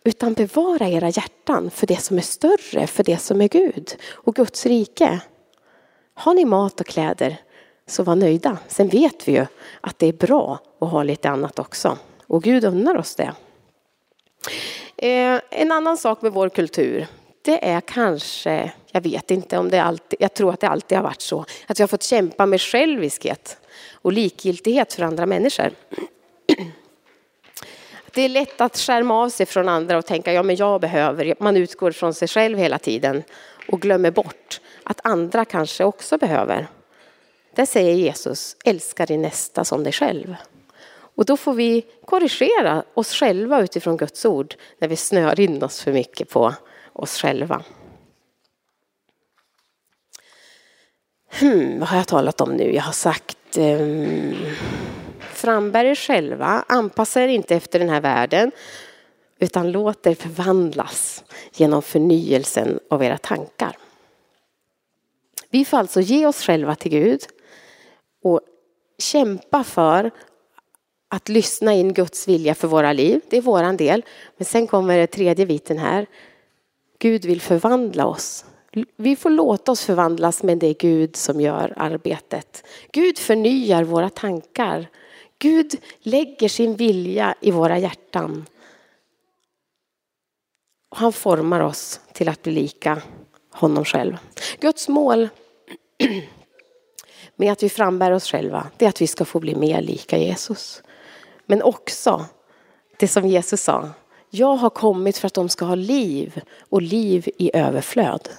utan 0.04 0.34
bevara 0.34 0.88
era 0.88 1.10
hjärtan 1.10 1.72
för 1.72 1.88
det 1.88 2.02
som 2.02 2.18
är 2.18 2.22
större, 2.22 2.88
för 2.88 3.04
det 3.04 3.18
som 3.18 3.42
är 3.42 3.48
Gud 3.48 3.96
och 4.12 4.36
Guds 4.36 4.66
rike. 4.66 5.20
Har 6.14 6.34
ni 6.34 6.46
mat 6.46 6.80
och 6.80 6.88
kläder 6.88 7.38
så 7.88 8.04
var 8.04 8.16
nöjda. 8.16 8.58
Sen 8.68 8.88
vet 8.88 9.28
vi 9.28 9.32
ju 9.32 9.46
att 9.82 10.00
det 10.00 10.08
är 10.08 10.14
bra 10.14 10.60
att 10.80 10.92
ha 10.92 11.04
lite 11.04 11.30
annat 11.30 11.60
också. 11.60 11.98
Och 12.32 12.44
Gud 12.44 12.66
unnar 12.66 12.98
oss 12.98 13.16
det. 13.16 13.34
Eh, 14.98 15.42
en 15.50 15.72
annan 15.72 15.98
sak 15.98 16.22
med 16.22 16.32
vår 16.32 16.50
kultur, 16.50 17.08
det 17.42 17.70
är 17.70 17.82
kanske, 17.82 18.72
jag 18.92 19.02
vet 19.02 19.32
inte 19.32 19.58
om 19.58 19.70
det 19.70 19.84
alltid, 19.84 20.22
jag 20.22 20.34
tror 20.34 20.54
att 20.54 20.60
det 20.60 20.68
alltid 20.68 20.98
har 20.98 21.04
varit 21.04 21.22
så, 21.22 21.46
att 21.68 21.80
vi 21.80 21.84
har 21.84 21.88
fått 21.88 22.04
kämpa 22.04 22.46
med 22.46 22.62
själviskhet 22.62 23.58
och 23.94 24.14
likgiltighet 24.14 24.94
för 24.94 25.04
andra 25.04 25.26
människor. 25.26 25.72
Det 28.14 28.22
är 28.22 28.30
lätt 28.30 28.62
att 28.62 28.78
skärma 28.78 29.24
av 29.24 29.30
sig 29.30 29.46
från 29.46 29.70
andra 29.70 29.98
och 29.98 30.06
tänka, 30.06 30.34
ja 30.34 30.44
men 30.44 30.56
jag 30.56 30.82
behöver, 30.82 31.36
man 31.40 31.58
utgår 31.58 31.92
från 31.92 32.14
sig 32.14 32.28
själv 32.28 32.58
hela 32.58 32.80
tiden 32.80 33.24
och 33.68 33.82
glömmer 33.82 34.12
bort 34.12 34.62
att 34.84 35.00
andra 35.04 35.46
kanske 35.46 35.84
också 35.84 36.18
behöver. 36.18 36.68
Där 37.56 37.66
säger 37.66 37.94
Jesus, 37.94 38.56
älska 38.66 39.06
din 39.06 39.22
nästa 39.22 39.66
som 39.66 39.84
dig 39.84 39.94
själv. 39.94 40.36
Och 41.22 41.26
då 41.26 41.38
får 41.38 41.54
vi 41.54 41.86
korrigera 42.06 42.84
oss 42.94 43.14
själva 43.14 43.62
utifrån 43.62 43.98
Guds 43.98 44.26
ord 44.26 44.56
när 44.80 44.88
vi 44.88 44.96
snör 44.96 45.40
in 45.40 45.64
oss 45.64 45.82
för 45.82 45.92
mycket 45.92 46.30
på 46.30 46.54
oss 46.94 47.18
själva. 47.18 47.64
Hmm, 51.40 51.80
vad 51.80 51.90
har 51.90 51.98
jag 51.98 52.08
talat 52.08 52.42
om 52.42 52.54
nu? 52.54 52.76
Jag 52.76 52.84
har 52.84 52.92
sagt 52.92 53.58
um, 53.58 54.36
frambär 55.20 55.86
er 55.86 55.96
själva, 55.96 56.66
anpassa 56.68 57.22
er 57.22 57.28
inte 57.28 57.56
efter 57.56 57.80
den 57.80 57.90
här 57.90 58.02
världen 58.02 58.52
utan 59.40 59.72
låt 59.72 60.08
er 60.08 60.16
förvandlas 60.16 61.24
genom 61.54 61.82
förnyelsen 61.82 62.80
av 62.90 63.04
era 63.04 63.18
tankar. 63.18 63.78
Vi 65.50 65.66
får 65.66 65.78
alltså 65.78 66.02
ge 66.02 66.26
oss 66.26 66.44
själva 66.44 66.76
till 66.76 66.92
Gud 66.92 67.22
och 68.24 68.42
kämpa 68.98 69.64
för 69.64 70.12
att 71.14 71.30
lyssna 71.30 71.74
in 71.74 71.94
Guds 71.94 72.28
vilja 72.28 72.56
för 72.56 72.68
våra 72.68 72.94
liv. 72.94 73.22
Det 73.30 73.38
är 73.38 73.42
våran 73.42 73.78
del. 73.78 74.06
Men 74.38 74.46
sen 74.46 74.68
kommer 74.68 74.98
det 74.98 75.08
tredje 75.08 75.46
biten 75.46 75.78
här. 75.78 76.06
Gud 77.00 77.26
vill 77.26 77.42
förvandla 77.42 78.06
oss. 78.06 78.46
Vi 78.96 79.16
får 79.16 79.30
låta 79.30 79.72
oss 79.72 79.86
förvandlas 79.86 80.44
men 80.44 80.60
det 80.60 80.68
är 80.68 80.74
Gud 80.74 81.16
som 81.16 81.42
gör 81.42 81.74
arbetet. 81.78 82.64
Gud 82.92 83.18
förnyar 83.18 83.84
våra 83.84 84.10
tankar. 84.10 84.88
Gud 85.40 85.76
lägger 86.00 86.50
sin 86.50 86.76
vilja 86.76 87.36
i 87.42 87.52
våra 87.52 87.78
hjärtan. 87.78 88.46
Han 90.90 91.14
formar 91.14 91.60
oss 91.60 92.00
till 92.14 92.30
att 92.30 92.42
bli 92.42 92.52
lika 92.52 93.02
honom 93.52 93.86
själv. 93.86 94.18
Guds 94.60 94.88
mål 94.88 95.30
med 97.36 97.52
att 97.52 97.64
vi 97.64 97.70
frambär 97.70 98.12
oss 98.12 98.32
själva, 98.32 98.68
det 98.78 98.86
är 98.86 98.90
att 98.90 99.02
vi 99.02 99.08
ska 99.08 99.26
få 99.26 99.40
bli 99.40 99.56
mer 99.56 99.82
lika 99.82 100.18
Jesus. 100.18 100.84
Men 101.46 101.62
också 101.62 102.26
det 102.98 103.08
som 103.08 103.28
Jesus 103.28 103.62
sa, 103.62 103.90
jag 104.30 104.56
har 104.56 104.70
kommit 104.70 105.18
för 105.18 105.28
att 105.28 105.34
de 105.34 105.50
ska 105.50 105.66
ha 105.66 105.76
liv 105.76 106.42
och 106.70 106.82
liv 106.82 107.30
i 107.38 107.52
överflöd. 107.54 108.30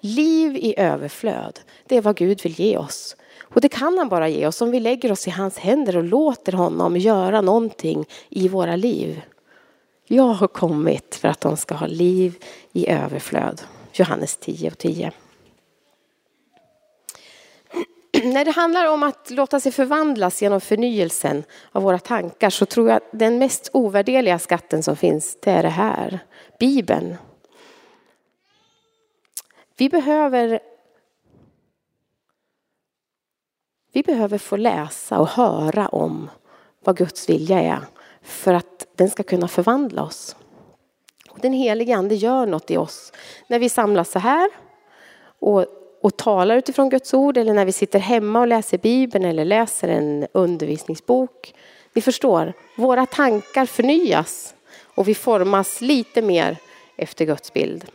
Liv 0.00 0.56
i 0.56 0.74
överflöd, 0.78 1.60
det 1.86 1.96
är 1.96 2.02
vad 2.02 2.16
Gud 2.16 2.42
vill 2.42 2.60
ge 2.60 2.76
oss. 2.76 3.16
Och 3.42 3.60
det 3.60 3.68
kan 3.68 3.98
han 3.98 4.08
bara 4.08 4.28
ge 4.28 4.46
oss 4.46 4.62
om 4.62 4.70
vi 4.70 4.80
lägger 4.80 5.12
oss 5.12 5.28
i 5.28 5.30
hans 5.30 5.58
händer 5.58 5.96
och 5.96 6.04
låter 6.04 6.52
honom 6.52 6.96
göra 6.96 7.40
någonting 7.40 8.04
i 8.28 8.48
våra 8.48 8.76
liv. 8.76 9.22
Jag 10.06 10.22
har 10.22 10.48
kommit 10.48 11.14
för 11.14 11.28
att 11.28 11.40
de 11.40 11.56
ska 11.56 11.74
ha 11.74 11.86
liv 11.86 12.34
i 12.72 12.88
överflöd. 12.88 13.62
Johannes 13.92 14.36
10 14.36 14.70
och 14.70 14.78
10. 14.78 15.12
När 18.24 18.44
det 18.44 18.50
handlar 18.50 18.86
om 18.86 19.02
att 19.02 19.30
låta 19.30 19.60
sig 19.60 19.72
förvandlas 19.72 20.42
genom 20.42 20.60
förnyelsen 20.60 21.44
av 21.72 21.82
våra 21.82 21.98
tankar 21.98 22.50
så 22.50 22.66
tror 22.66 22.88
jag 22.88 22.96
att 22.96 23.08
den 23.12 23.38
mest 23.38 23.70
ovärdeliga 23.72 24.38
skatten 24.38 24.82
som 24.82 24.96
finns, 24.96 25.38
det 25.40 25.50
är 25.50 25.62
det 25.62 25.68
här. 25.68 26.18
Bibeln. 26.58 27.16
Vi 29.76 29.88
behöver 29.88 30.60
vi 33.92 34.02
behöver 34.02 34.38
få 34.38 34.56
läsa 34.56 35.18
och 35.18 35.28
höra 35.28 35.88
om 35.88 36.30
vad 36.84 36.96
Guds 36.96 37.28
vilja 37.28 37.60
är 37.60 37.80
för 38.22 38.54
att 38.54 38.86
den 38.96 39.10
ska 39.10 39.22
kunna 39.22 39.48
förvandla 39.48 40.02
oss. 40.02 40.36
Den 41.36 41.52
helige 41.52 41.96
Ande 41.96 42.14
gör 42.14 42.46
något 42.46 42.70
i 42.70 42.76
oss 42.76 43.12
när 43.46 43.58
vi 43.58 43.68
samlas 43.68 44.10
så 44.10 44.18
här 44.18 44.50
och 45.38 45.66
och 46.00 46.16
talar 46.16 46.56
utifrån 46.56 46.88
Guds 46.88 47.14
ord 47.14 47.36
eller 47.36 47.54
när 47.54 47.64
vi 47.64 47.72
sitter 47.72 47.98
hemma 47.98 48.40
och 48.40 48.46
läser 48.46 48.78
Bibeln 48.78 49.24
eller 49.24 49.44
läser 49.44 49.88
en 49.88 50.26
undervisningsbok. 50.32 51.54
Ni 51.92 52.02
förstår, 52.02 52.52
våra 52.76 53.06
tankar 53.06 53.66
förnyas 53.66 54.54
och 54.94 55.08
vi 55.08 55.14
formas 55.14 55.80
lite 55.80 56.22
mer 56.22 56.56
efter 56.96 57.24
Guds 57.24 57.52
bild. 57.52 57.90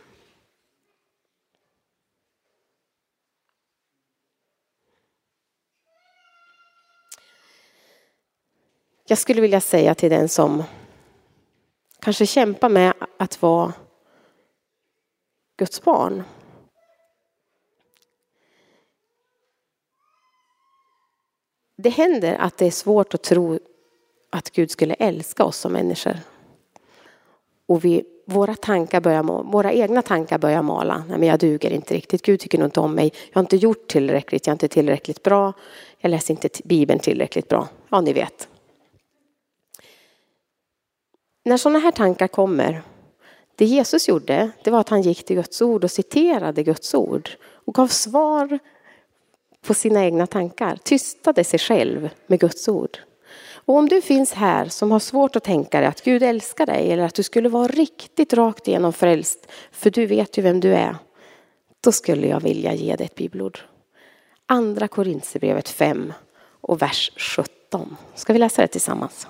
Jag 9.08 9.18
skulle 9.18 9.40
vilja 9.40 9.60
säga 9.60 9.94
till 9.94 10.10
den 10.10 10.28
som 10.28 10.62
kanske 12.00 12.26
kämpar 12.26 12.68
med 12.68 12.92
att 13.18 13.42
vara 13.42 13.72
Guds 15.56 15.82
barn 15.82 16.22
det 21.76 21.90
händer 21.90 22.34
att 22.34 22.58
det 22.58 22.66
är 22.66 22.70
svårt 22.70 23.14
att 23.14 23.22
tro 23.22 23.58
att 24.30 24.50
Gud 24.50 24.70
skulle 24.70 24.94
älska 24.94 25.44
oss 25.44 25.56
som 25.56 25.72
människor. 25.72 26.16
Och 27.66 27.84
vi, 27.84 28.04
våra, 28.26 28.54
tankar 28.54 29.00
börjar, 29.00 29.22
våra 29.22 29.72
egna 29.72 30.02
tankar 30.02 30.38
börjar 30.38 30.62
mala. 30.62 31.04
Nej, 31.08 31.18
men 31.18 31.28
jag 31.28 31.38
duger 31.38 31.70
inte 31.70 31.94
riktigt. 31.94 32.22
Gud 32.22 32.40
tycker 32.40 32.58
nog 32.58 32.66
inte 32.66 32.80
om 32.80 32.94
mig. 32.94 33.12
Jag 33.28 33.34
har 33.34 33.40
inte 33.40 33.56
gjort 33.56 33.88
tillräckligt. 33.88 34.46
Jag 34.46 34.52
är 34.52 34.54
inte 34.54 34.68
tillräckligt 34.68 35.22
bra. 35.22 35.52
Jag 35.98 36.10
läser 36.10 36.34
inte 36.34 36.48
Bibeln 36.64 37.00
tillräckligt 37.00 37.48
bra. 37.48 37.68
Ja, 37.88 38.00
ni 38.00 38.12
vet. 38.12 38.48
När 41.44 41.56
sådana 41.56 41.78
här 41.78 41.90
tankar 41.90 42.28
kommer, 42.28 42.82
det 43.56 43.64
Jesus 43.64 44.08
gjorde, 44.08 44.50
det 44.64 44.70
var 44.70 44.80
att 44.80 44.88
han 44.88 45.02
gick 45.02 45.24
till 45.24 45.36
Guds 45.36 45.62
ord 45.62 45.84
och 45.84 45.90
citerade 45.90 46.62
Guds 46.62 46.94
ord 46.94 47.30
och 47.40 47.74
gav 47.74 47.86
svar 47.86 48.58
på 49.66 49.74
sina 49.74 50.04
egna 50.04 50.26
tankar, 50.26 50.76
tystade 50.82 51.44
sig 51.44 51.58
själv 51.58 52.08
med 52.26 52.40
Guds 52.40 52.68
ord. 52.68 52.98
Och 53.66 53.74
om 53.74 53.88
du 53.88 54.02
finns 54.02 54.32
här 54.32 54.66
som 54.66 54.90
har 54.90 54.98
svårt 54.98 55.36
att 55.36 55.44
tänka 55.44 55.80
dig 55.80 55.88
att 55.88 56.04
Gud 56.04 56.22
älskar 56.22 56.66
dig 56.66 56.92
eller 56.92 57.02
att 57.02 57.14
du 57.14 57.22
skulle 57.22 57.48
vara 57.48 57.68
riktigt 57.68 58.32
rakt 58.32 58.68
igenom 58.68 58.92
frälst, 58.92 59.46
för 59.70 59.90
du 59.90 60.06
vet 60.06 60.38
ju 60.38 60.42
vem 60.42 60.60
du 60.60 60.74
är, 60.74 60.96
då 61.84 61.92
skulle 61.92 62.26
jag 62.26 62.40
vilja 62.40 62.74
ge 62.74 62.96
dig 62.96 63.06
ett 63.06 63.14
bibelord. 63.14 63.58
Andra 64.46 64.88
Korintierbrevet 64.88 65.68
5 65.68 66.12
och 66.60 66.82
vers 66.82 67.12
17. 67.16 67.96
Ska 68.14 68.32
vi 68.32 68.38
läsa 68.38 68.62
det 68.62 68.68
tillsammans? 68.68 69.26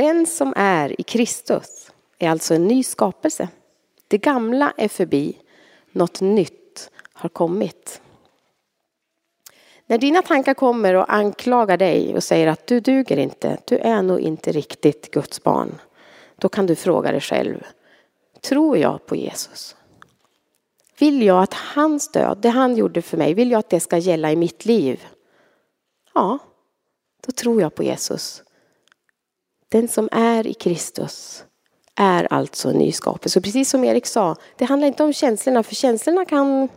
Den 0.00 0.26
som 0.26 0.52
är 0.56 1.00
i 1.00 1.02
Kristus 1.02 1.90
är 2.18 2.30
alltså 2.30 2.54
en 2.54 2.68
ny 2.68 2.82
skapelse. 2.82 3.48
Det 4.08 4.18
gamla 4.18 4.72
är 4.76 4.88
förbi, 4.88 5.38
något 5.92 6.20
nytt 6.20 6.90
har 7.12 7.28
kommit. 7.28 8.00
När 9.86 9.98
dina 9.98 10.22
tankar 10.22 10.54
kommer 10.54 10.94
och 10.94 11.14
anklagar 11.14 11.76
dig 11.76 12.14
och 12.14 12.24
säger 12.24 12.46
att 12.46 12.66
du 12.66 12.80
duger 12.80 13.16
inte, 13.16 13.58
du 13.64 13.78
är 13.78 14.02
nog 14.02 14.20
inte 14.20 14.52
riktigt 14.52 15.10
Guds 15.10 15.42
barn. 15.42 15.78
Då 16.36 16.48
kan 16.48 16.66
du 16.66 16.76
fråga 16.76 17.12
dig 17.12 17.20
själv, 17.20 17.66
tror 18.40 18.78
jag 18.78 19.06
på 19.06 19.16
Jesus? 19.16 19.76
Vill 20.98 21.22
jag 21.22 21.42
att 21.42 21.54
hans 21.54 22.12
död, 22.12 22.38
det 22.42 22.48
han 22.48 22.76
gjorde 22.76 23.02
för 23.02 23.16
mig, 23.16 23.34
vill 23.34 23.50
jag 23.50 23.58
att 23.58 23.70
det 23.70 23.80
ska 23.80 23.98
gälla 23.98 24.32
i 24.32 24.36
mitt 24.36 24.64
liv? 24.64 25.06
Ja, 26.14 26.38
då 27.26 27.32
tror 27.32 27.60
jag 27.60 27.74
på 27.74 27.82
Jesus. 27.82 28.42
Den 29.72 29.88
som 29.88 30.08
är 30.12 30.46
i 30.46 30.54
Kristus 30.54 31.44
är 31.94 32.32
alltså 32.32 32.68
en 32.68 32.78
ny 32.78 32.92
skapelse. 32.92 33.40
Precis 33.40 33.70
som 33.70 33.84
Erik 33.84 34.06
sa, 34.06 34.36
det 34.56 34.64
handlar 34.64 34.88
inte 34.88 35.02
om 35.02 35.12
känslorna, 35.12 35.62
för 35.62 35.74
känslorna 35.74 36.24
kan 36.24 36.68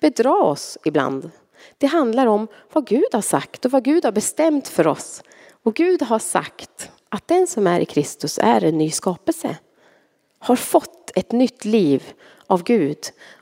bedra 0.00 0.34
oss 0.34 0.78
ibland. 0.84 1.30
Det 1.78 1.86
handlar 1.86 2.26
om 2.26 2.48
vad 2.72 2.86
Gud 2.86 3.08
har 3.12 3.20
sagt 3.20 3.64
och 3.64 3.70
vad 3.70 3.84
Gud 3.84 4.04
har 4.04 4.12
bestämt 4.12 4.68
för 4.68 4.86
oss. 4.86 5.22
Och 5.62 5.74
Gud 5.74 6.02
har 6.02 6.18
sagt 6.18 6.90
att 7.08 7.28
den 7.28 7.46
som 7.46 7.66
är 7.66 7.80
i 7.80 7.84
Kristus 7.84 8.38
är 8.42 8.64
en 8.64 8.78
ny 8.78 8.90
skapelse. 8.90 9.56
Har 10.38 10.56
fått 10.56 11.10
ett 11.14 11.32
nytt 11.32 11.64
liv 11.64 12.02
av 12.46 12.62
Gud. 12.62 12.98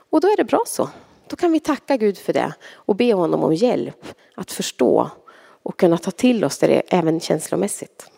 Och 0.09 0.21
då 0.21 0.27
är 0.27 0.37
det 0.37 0.43
bra 0.43 0.63
så. 0.67 0.89
Då 1.27 1.35
kan 1.35 1.51
vi 1.51 1.59
tacka 1.59 1.97
Gud 1.97 2.17
för 2.17 2.33
det 2.33 2.53
och 2.73 2.95
be 2.95 3.13
honom 3.13 3.43
om 3.43 3.53
hjälp 3.53 4.05
att 4.35 4.51
förstå 4.51 5.09
och 5.63 5.79
kunna 5.79 5.97
ta 5.97 6.11
till 6.11 6.45
oss 6.45 6.57
det 6.57 6.81
även 6.87 7.19
känslomässigt. 7.19 8.12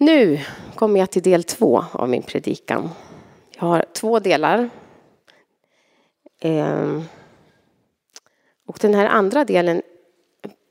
Nu 0.00 0.40
kommer 0.74 1.00
jag 1.00 1.10
till 1.10 1.22
del 1.22 1.44
två 1.44 1.84
av 1.92 2.08
min 2.08 2.22
predikan. 2.22 2.90
Jag 3.56 3.66
har 3.66 3.84
två 3.92 4.18
delar. 4.18 4.70
Ehm, 6.40 7.04
och 8.66 8.78
den 8.80 8.94
här 8.94 9.06
andra 9.06 9.44
delen, 9.44 9.82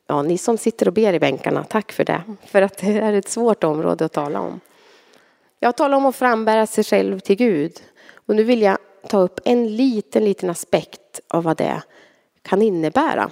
ja 0.07 0.21
ni 0.21 0.37
som 0.37 0.57
sitter 0.57 0.87
och 0.87 0.93
ber 0.93 1.13
i 1.13 1.19
bänkarna, 1.19 1.63
tack 1.63 1.91
för 1.91 2.05
det. 2.05 2.21
För 2.45 2.61
att 2.61 2.77
det 2.77 2.99
är 2.99 3.13
ett 3.13 3.29
svårt 3.29 3.63
område 3.63 4.05
att 4.05 4.13
tala 4.13 4.41
om. 4.41 4.59
Jag 5.59 5.77
talar 5.77 5.97
om 5.97 6.05
att 6.05 6.15
frambära 6.15 6.67
sig 6.67 6.83
själv 6.83 7.19
till 7.19 7.35
Gud. 7.35 7.81
Och 8.13 8.35
nu 8.35 8.43
vill 8.43 8.61
jag 8.61 8.77
ta 9.07 9.19
upp 9.19 9.39
en 9.45 9.75
liten, 9.75 10.23
liten 10.23 10.49
aspekt 10.49 11.19
av 11.27 11.43
vad 11.43 11.57
det 11.57 11.81
kan 12.41 12.61
innebära. 12.61 13.31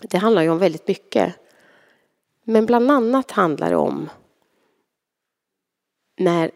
Det 0.00 0.18
handlar 0.18 0.42
ju 0.42 0.50
om 0.50 0.58
väldigt 0.58 0.88
mycket. 0.88 1.34
Men 2.44 2.66
bland 2.66 2.90
annat 2.90 3.30
handlar 3.30 3.70
det 3.70 3.76
om 3.76 4.08
när 6.20 6.50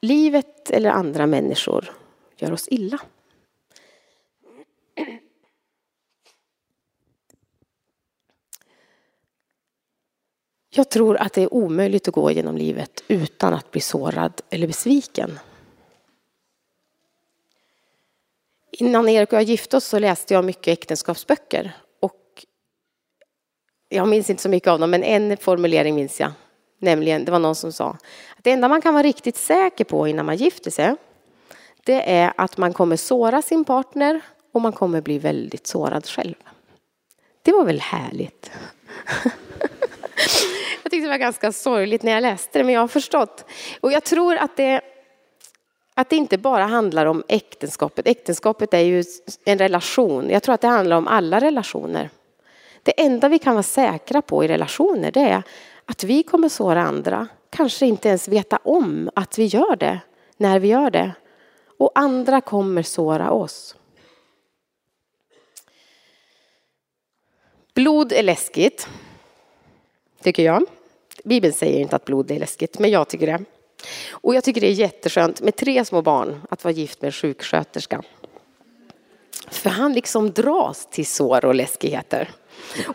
livet 0.00 0.70
eller 0.70 0.90
andra 0.90 1.26
människor 1.26 1.92
gör 2.36 2.52
oss 2.52 2.68
illa. 2.68 3.00
Jag 10.70 10.90
tror 10.90 11.16
att 11.16 11.32
det 11.32 11.42
är 11.42 11.54
omöjligt 11.54 12.08
att 12.08 12.14
gå 12.14 12.30
genom 12.30 12.56
livet 12.56 13.04
utan 13.08 13.54
att 13.54 13.70
bli 13.70 13.80
sårad 13.80 14.42
eller 14.50 14.66
besviken. 14.66 15.38
Innan 18.70 19.08
Erik 19.08 19.32
och 19.32 19.38
jag 19.38 19.42
gifte 19.42 19.76
oss 19.76 19.84
så 19.84 19.98
läste 19.98 20.34
jag 20.34 20.44
mycket 20.44 20.68
äktenskapsböcker. 20.68 21.76
Och 22.00 22.46
jag 23.88 24.08
minns 24.08 24.30
inte 24.30 24.42
så 24.42 24.48
mycket 24.48 24.68
av 24.68 24.78
dem, 24.78 24.90
men 24.90 25.02
en 25.02 25.36
formulering 25.36 25.94
minns 25.94 26.20
jag. 26.20 26.32
Nämligen, 26.78 27.24
det 27.24 27.32
var 27.32 27.38
någon 27.38 27.54
som 27.54 27.72
sa 27.72 27.88
att 28.36 28.44
det 28.44 28.50
enda 28.50 28.68
man 28.68 28.80
kan 28.80 28.94
vara 28.94 29.02
riktigt 29.02 29.36
säker 29.36 29.84
på 29.84 30.08
innan 30.08 30.26
man 30.26 30.36
gifter 30.36 30.70
sig 30.70 30.94
det 31.88 32.10
är 32.10 32.32
att 32.36 32.56
man 32.56 32.72
kommer 32.72 32.96
såra 32.96 33.42
sin 33.42 33.64
partner 33.64 34.20
och 34.52 34.60
man 34.60 34.72
kommer 34.72 35.00
bli 35.00 35.18
väldigt 35.18 35.66
sårad 35.66 36.06
själv. 36.06 36.34
Det 37.42 37.52
var 37.52 37.64
väl 37.64 37.80
härligt? 37.80 38.50
jag 40.82 40.90
tyckte 40.90 41.06
det 41.06 41.08
var 41.08 41.18
ganska 41.18 41.52
sorgligt 41.52 42.02
när 42.02 42.12
jag 42.12 42.22
läste 42.22 42.58
det, 42.58 42.64
men 42.64 42.74
jag 42.74 42.80
har 42.80 42.88
förstått. 42.88 43.44
Och 43.80 43.92
jag 43.92 44.04
tror 44.04 44.36
att 44.36 44.56
det, 44.56 44.80
att 45.94 46.10
det 46.10 46.16
inte 46.16 46.38
bara 46.38 46.64
handlar 46.64 47.06
om 47.06 47.22
äktenskapet. 47.28 48.06
Äktenskapet 48.08 48.74
är 48.74 48.78
ju 48.78 49.04
en 49.44 49.58
relation. 49.58 50.30
Jag 50.30 50.42
tror 50.42 50.54
att 50.54 50.60
det 50.60 50.68
handlar 50.68 50.96
om 50.96 51.08
alla 51.08 51.40
relationer. 51.40 52.10
Det 52.82 53.00
enda 53.00 53.28
vi 53.28 53.38
kan 53.38 53.54
vara 53.54 53.62
säkra 53.62 54.22
på 54.22 54.44
i 54.44 54.48
relationer 54.48 55.10
det 55.10 55.20
är 55.20 55.42
att 55.88 56.04
vi 56.04 56.22
kommer 56.22 56.48
såra 56.48 56.82
andra, 56.82 57.28
kanske 57.50 57.86
inte 57.86 58.08
ens 58.08 58.28
veta 58.28 58.58
om 58.62 59.10
att 59.14 59.38
vi 59.38 59.44
gör 59.44 59.76
det 59.76 60.00
när 60.36 60.58
vi 60.58 60.68
gör 60.68 60.90
det. 60.90 61.14
Och 61.78 61.90
andra 61.94 62.40
kommer 62.40 62.82
såra 62.82 63.30
oss. 63.30 63.76
Blod 67.74 68.12
är 68.12 68.22
läskigt, 68.22 68.88
tycker 70.22 70.42
jag. 70.42 70.66
Bibeln 71.24 71.52
säger 71.52 71.80
inte 71.80 71.96
att 71.96 72.04
blod 72.04 72.30
är 72.30 72.38
läskigt, 72.38 72.78
men 72.78 72.90
jag 72.90 73.08
tycker 73.08 73.26
det. 73.26 73.44
Och 74.10 74.34
jag 74.34 74.44
tycker 74.44 74.60
det 74.60 74.66
är 74.66 74.72
jätteskönt 74.72 75.40
med 75.40 75.56
tre 75.56 75.84
små 75.84 76.02
barn 76.02 76.40
att 76.50 76.64
vara 76.64 76.74
gift 76.74 77.02
med 77.02 77.08
en 77.08 77.12
sjuksköterska. 77.12 78.02
För 79.50 79.70
han 79.70 79.92
liksom 79.92 80.32
dras 80.32 80.86
till 80.90 81.06
sår 81.06 81.44
och 81.44 81.54
läskigheter. 81.54 82.30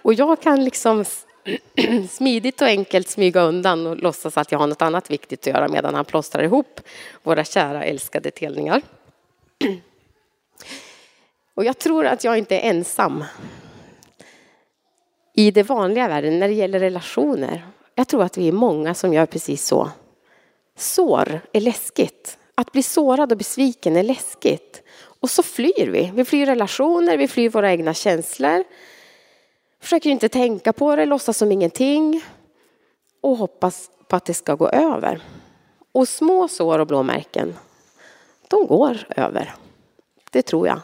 Och 0.04 0.14
jag 0.14 0.42
kan 0.42 0.64
liksom 0.64 1.06
smidigt 2.10 2.62
och 2.62 2.68
enkelt 2.68 3.10
smyga 3.10 3.42
undan 3.42 3.88
och 3.88 3.98
låtsas 3.98 4.38
att 4.38 4.52
jag 4.52 4.60
har 4.60 4.68
något 4.68 4.82
annat 4.82 5.12
viktigt 5.12 5.40
att 5.40 5.48
göra 5.48 5.68
medan 5.68 5.96
han 5.96 6.06
plåstrar 6.06 6.44
ihop 6.44 6.82
våra 7.24 7.44
kära 7.44 7.84
älskade 7.84 8.32
telningar. 8.32 8.82
Och 11.56 11.66
jag 11.66 11.78
tror 11.78 12.06
att 12.06 12.24
jag 12.24 12.38
inte 12.38 12.60
är 12.60 12.70
ensam 12.70 13.24
i 15.34 15.52
det 15.52 15.64
vanliga 15.64 16.08
världen 16.08 16.40
när 16.40 16.48
det 16.48 16.54
gäller 16.54 16.80
relationer. 16.80 17.68
Jag 17.96 18.08
tror 18.08 18.24
att 18.24 18.38
vi 18.38 18.48
är 18.48 18.52
många 18.52 18.94
som 18.94 19.14
gör 19.14 19.26
precis 19.26 19.66
så. 19.66 19.90
Sår 20.78 21.42
är 21.52 21.62
läskigt. 21.62 22.38
Att 22.56 22.72
bli 22.72 22.84
sårad 22.84 23.32
och 23.32 23.38
besviken 23.38 23.96
är 23.96 24.04
läskigt. 24.04 24.84
Och 24.96 25.30
så 25.30 25.44
flyr 25.44 25.88
vi. 25.88 26.12
Vi 26.16 26.26
flyr 26.26 26.46
relationer, 26.46 27.18
vi 27.18 27.28
flyr 27.28 27.50
våra 27.50 27.72
egna 27.72 27.94
känslor. 27.94 28.64
Försöker 29.84 30.10
inte 30.10 30.30
tänka 30.30 30.74
på 30.74 30.96
det, 30.96 31.06
låtsas 31.06 31.38
som 31.38 31.52
ingenting 31.52 32.24
och 33.22 33.38
hoppas 33.38 33.92
på 34.08 34.16
att 34.16 34.26
det 34.26 34.34
ska 34.34 34.56
gå 34.56 34.70
över. 34.70 35.24
Och 35.92 36.08
små 36.08 36.48
sår 36.48 36.80
och 36.80 36.88
blåmärken, 36.88 37.56
de 38.48 38.68
går 38.68 38.98
över. 39.10 39.56
Det 40.32 40.42
tror 40.42 40.68
jag. 40.68 40.80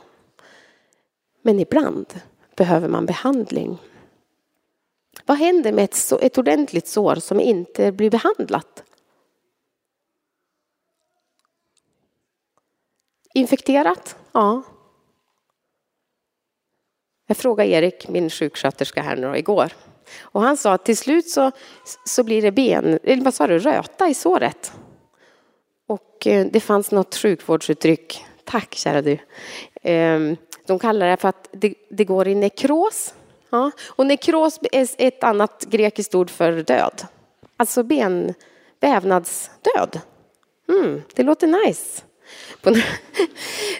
Men 1.42 1.60
ibland 1.60 2.22
behöver 2.56 2.88
man 2.88 3.06
behandling. 3.06 3.78
Vad 5.26 5.38
händer 5.38 5.72
med 5.72 5.84
ett, 5.84 6.12
ett 6.22 6.38
ordentligt 6.38 6.88
sår 6.88 7.16
som 7.16 7.40
inte 7.40 7.92
blir 7.92 8.10
behandlat? 8.10 8.84
Infekterat? 13.34 14.16
Ja, 14.32 14.64
jag 17.30 17.38
frågade 17.38 17.70
Erik, 17.70 18.08
min 18.08 18.30
sjuksköterska 18.30 19.02
här 19.02 19.16
nu 19.16 19.38
igår. 19.38 19.74
Och 20.22 20.42
han 20.42 20.58
sa 20.58 20.74
att 20.74 20.86
till 20.86 20.98
slut 20.98 21.30
så, 21.30 21.52
så 22.06 22.24
blir 22.24 22.42
det 22.42 22.52
ben, 22.52 23.00
eller 23.04 23.24
vad 23.24 23.34
sa 23.34 23.48
du, 23.48 23.60
röta 23.60 24.08
i 24.08 24.14
såret. 24.14 24.74
Och 25.88 26.28
eh, 26.28 26.48
det 26.52 26.60
fanns 26.60 26.92
något 26.92 27.16
sjukvårdsuttryck, 27.16 28.26
tack 28.44 28.76
kära 28.76 29.02
du. 29.02 29.18
Ehm, 29.82 30.38
de 30.66 30.80
kallar 30.80 31.08
det 31.08 31.18
för 31.18 31.30
att 31.30 31.50
det, 31.52 31.74
det 31.90 32.04
går 32.04 32.28
i 32.28 32.36
nekros. 32.36 33.14
Ja. 33.50 33.72
Och 33.88 34.06
nekros 34.06 34.60
är 34.72 34.88
ett 34.98 35.24
annat 35.24 35.66
grekiskt 35.70 36.16
ord 36.16 36.30
för 36.30 36.52
död. 36.52 37.08
Alltså 37.58 37.84
ben, 37.84 38.34
vävnadsdöd. 38.80 40.02
Mm, 40.70 41.02
det 41.16 41.24
låter 41.24 41.68
nice. 41.68 42.02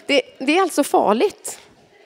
Det, 0.06 0.22
det, 0.38 0.58
är 0.58 0.62
alltså 0.62 0.84
farligt. 0.84 1.58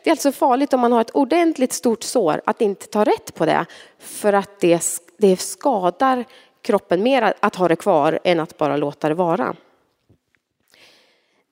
Det 0.04 0.10
är 0.10 0.12
alltså 0.12 0.32
farligt 0.32 0.72
om 0.72 0.80
man 0.80 0.92
har 0.92 1.00
ett 1.00 1.10
ordentligt 1.10 1.72
stort 1.72 2.02
sår 2.02 2.40
att 2.44 2.60
inte 2.60 2.86
ta 2.86 3.04
rätt 3.04 3.34
på 3.34 3.46
det. 3.46 3.66
För 3.98 4.32
att 4.32 4.60
det, 4.60 4.82
det 5.18 5.36
skadar 5.36 6.24
kroppen 6.62 7.02
mer 7.02 7.34
att 7.40 7.56
ha 7.56 7.68
det 7.68 7.76
kvar 7.76 8.18
än 8.24 8.40
att 8.40 8.58
bara 8.58 8.76
låta 8.76 9.08
det 9.08 9.14
vara. 9.14 9.56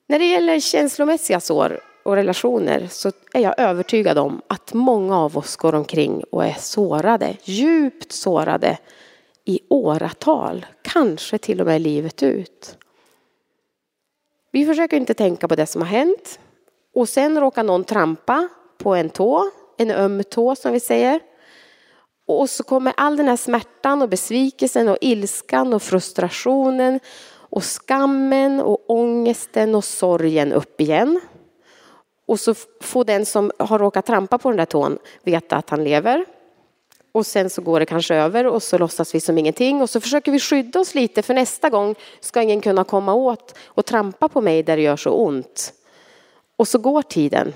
När 0.07 0.19
det 0.19 0.25
gäller 0.25 0.59
känslomässiga 0.59 1.39
sår 1.39 1.79
och 2.03 2.15
relationer 2.15 2.87
så 2.91 3.11
är 3.33 3.39
jag 3.39 3.59
övertygad 3.59 4.17
om 4.17 4.41
att 4.47 4.73
många 4.73 5.19
av 5.19 5.37
oss 5.37 5.55
går 5.55 5.75
omkring 5.75 6.23
och 6.31 6.45
är 6.45 6.55
sårade, 6.59 7.37
djupt 7.43 8.11
sårade 8.11 8.77
i 9.45 9.59
åratal, 9.69 10.65
kanske 10.81 11.37
till 11.37 11.61
och 11.61 11.67
med 11.67 11.81
livet 11.81 12.23
ut. 12.23 12.77
Vi 14.51 14.65
försöker 14.65 14.97
inte 14.97 15.13
tänka 15.13 15.47
på 15.47 15.55
det 15.55 15.65
som 15.65 15.81
har 15.81 15.89
hänt 15.89 16.39
och 16.93 17.09
sen 17.09 17.39
råkar 17.39 17.63
någon 17.63 17.83
trampa 17.83 18.49
på 18.77 18.95
en 18.95 19.09
tå, 19.09 19.49
en 19.77 19.91
öm 19.91 20.23
tå 20.23 20.55
som 20.55 20.71
vi 20.71 20.79
säger. 20.79 21.19
Och 22.25 22.49
så 22.49 22.63
kommer 22.63 22.93
all 22.97 23.17
den 23.17 23.27
här 23.27 23.37
smärtan 23.37 24.01
och 24.01 24.09
besvikelsen 24.09 24.89
och 24.89 24.97
ilskan 25.01 25.73
och 25.73 25.81
frustrationen 25.81 26.99
och 27.35 27.63
skammen 27.63 28.59
och 28.59 28.89
ångesten 28.89 29.75
och 29.75 29.83
sorgen 29.83 30.53
upp 30.53 30.81
igen. 30.81 31.21
Och 32.25 32.39
så 32.39 32.55
får 32.81 33.03
den 33.05 33.25
som 33.25 33.51
har 33.59 33.79
råkat 33.79 34.05
trampa 34.05 34.37
på 34.37 34.49
den 34.49 34.57
där 34.57 34.65
tån 34.65 34.97
veta 35.23 35.55
att 35.55 35.69
han 35.69 35.83
lever. 35.83 36.25
Och 37.11 37.25
sen 37.25 37.49
så 37.49 37.61
går 37.61 37.79
det 37.79 37.85
kanske 37.85 38.15
över 38.15 38.45
och 38.45 38.63
så 38.63 38.77
låtsas 38.77 39.15
vi 39.15 39.19
som 39.19 39.37
ingenting 39.37 39.81
och 39.81 39.89
så 39.89 40.01
försöker 40.01 40.31
vi 40.31 40.39
skydda 40.39 40.79
oss 40.79 40.95
lite 40.95 41.21
för 41.21 41.33
nästa 41.33 41.69
gång 41.69 41.95
ska 42.19 42.41
ingen 42.41 42.61
kunna 42.61 42.83
komma 42.83 43.13
åt 43.13 43.55
och 43.65 43.85
trampa 43.85 44.29
på 44.29 44.41
mig 44.41 44.63
där 44.63 44.75
det 44.77 44.83
gör 44.83 44.95
så 44.95 45.11
ont. 45.11 45.73
Och 46.55 46.67
så 46.67 46.77
går 46.77 47.01
tiden. 47.01 47.53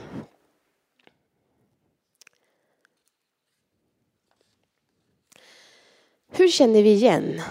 Hur 6.30 6.48
känner 6.48 6.84
vi 6.84 6.90
igen 6.90 7.42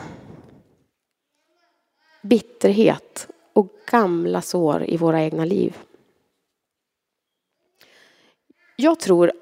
bitterhet 2.23 3.29
och 3.53 3.69
gamla 3.91 4.43
sår 4.43 4.85
i 4.85 4.97
våra 4.97 5.23
egna 5.23 5.45
liv? 5.45 5.77
Jag 8.77 9.01
tror 9.01 9.33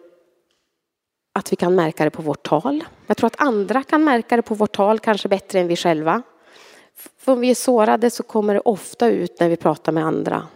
att 1.32 1.52
vi 1.52 1.56
kan 1.56 1.74
märka 1.74 2.04
det 2.04 2.10
på 2.10 2.22
vårt 2.22 2.42
tal. 2.42 2.84
Jag 3.06 3.16
tror 3.16 3.26
att 3.26 3.40
andra 3.40 3.82
kan 3.82 4.04
märka 4.04 4.36
det 4.36 4.42
på 4.42 4.54
vårt 4.54 4.76
tal, 4.76 4.98
kanske 4.98 5.28
bättre 5.28 5.60
än 5.60 5.68
vi 5.68 5.76
själva. 5.76 6.22
För 6.94 7.32
om 7.32 7.40
vi 7.40 7.50
är 7.50 7.54
sårade 7.54 8.10
så 8.10 8.22
kommer 8.22 8.54
det 8.54 8.60
ofta 8.60 9.08
ut 9.08 9.40
när 9.40 9.48
vi 9.48 9.56
pratar 9.56 9.92
med 9.92 10.04
andra. 10.04 10.48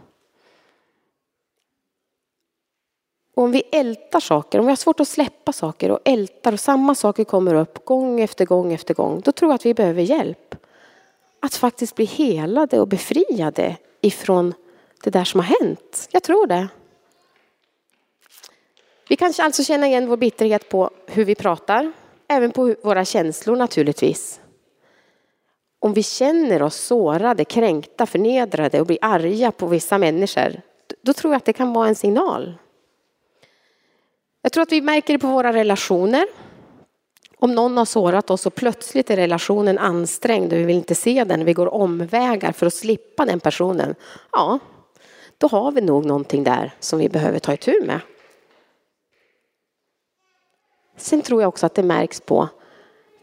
Och 3.38 3.44
om 3.44 3.50
vi 3.50 3.62
ältar 3.72 4.20
saker, 4.20 4.58
om 4.58 4.64
vi 4.64 4.70
har 4.70 4.76
svårt 4.76 5.00
att 5.00 5.08
släppa 5.08 5.52
saker 5.52 5.90
och 5.90 5.98
ältar 6.04 6.52
och 6.52 6.60
samma 6.60 6.94
saker 6.94 7.24
kommer 7.24 7.54
upp 7.54 7.84
gång 7.84 8.20
efter 8.20 8.44
gång 8.44 8.72
efter 8.72 8.94
gång, 8.94 9.20
då 9.24 9.32
tror 9.32 9.50
jag 9.50 9.54
att 9.54 9.66
vi 9.66 9.74
behöver 9.74 10.02
hjälp. 10.02 10.54
Att 11.40 11.54
faktiskt 11.54 11.94
bli 11.94 12.04
helade 12.04 12.80
och 12.80 12.88
befriade 12.88 13.76
ifrån 14.00 14.54
det 15.04 15.10
där 15.10 15.24
som 15.24 15.40
har 15.40 15.46
hänt. 15.60 16.08
Jag 16.10 16.22
tror 16.22 16.46
det. 16.46 16.68
Vi 19.08 19.16
kan 19.16 19.32
alltså 19.38 19.64
känna 19.64 19.86
igen 19.86 20.08
vår 20.08 20.16
bitterhet 20.16 20.68
på 20.68 20.90
hur 21.06 21.24
vi 21.24 21.34
pratar, 21.34 21.92
även 22.28 22.50
på 22.50 22.74
våra 22.82 23.04
känslor 23.04 23.56
naturligtvis. 23.56 24.40
Om 25.78 25.92
vi 25.92 26.02
känner 26.02 26.62
oss 26.62 26.76
sårade, 26.76 27.44
kränkta, 27.44 28.06
förnedrade 28.06 28.80
och 28.80 28.86
blir 28.86 28.98
arga 29.00 29.52
på 29.52 29.66
vissa 29.66 29.98
människor, 29.98 30.60
då 31.02 31.12
tror 31.12 31.32
jag 31.32 31.36
att 31.36 31.44
det 31.44 31.52
kan 31.52 31.72
vara 31.72 31.88
en 31.88 31.94
signal. 31.94 32.54
Jag 34.42 34.52
tror 34.52 34.62
att 34.62 34.72
vi 34.72 34.80
märker 34.80 35.12
det 35.12 35.18
på 35.18 35.26
våra 35.26 35.52
relationer. 35.52 36.26
Om 37.36 37.54
någon 37.54 37.76
har 37.76 37.84
sårat 37.84 38.30
oss 38.30 38.46
och 38.46 38.54
plötsligt 38.54 39.10
är 39.10 39.16
relationen 39.16 39.78
ansträngd 39.78 40.52
och 40.52 40.58
vi 40.58 40.64
vill 40.64 40.76
inte 40.76 40.94
se 40.94 41.24
den, 41.24 41.44
vi 41.44 41.52
går 41.52 41.74
omvägar 41.74 42.52
för 42.52 42.66
att 42.66 42.74
slippa 42.74 43.24
den 43.24 43.40
personen. 43.40 43.94
Ja, 44.32 44.58
då 45.38 45.46
har 45.46 45.72
vi 45.72 45.80
nog 45.80 46.04
någonting 46.04 46.44
där 46.44 46.72
som 46.80 46.98
vi 46.98 47.08
behöver 47.08 47.38
ta 47.38 47.52
itu 47.52 47.84
med. 47.86 48.00
Sen 50.96 51.22
tror 51.22 51.42
jag 51.42 51.48
också 51.48 51.66
att 51.66 51.74
det 51.74 51.82
märks 51.82 52.20
på 52.20 52.48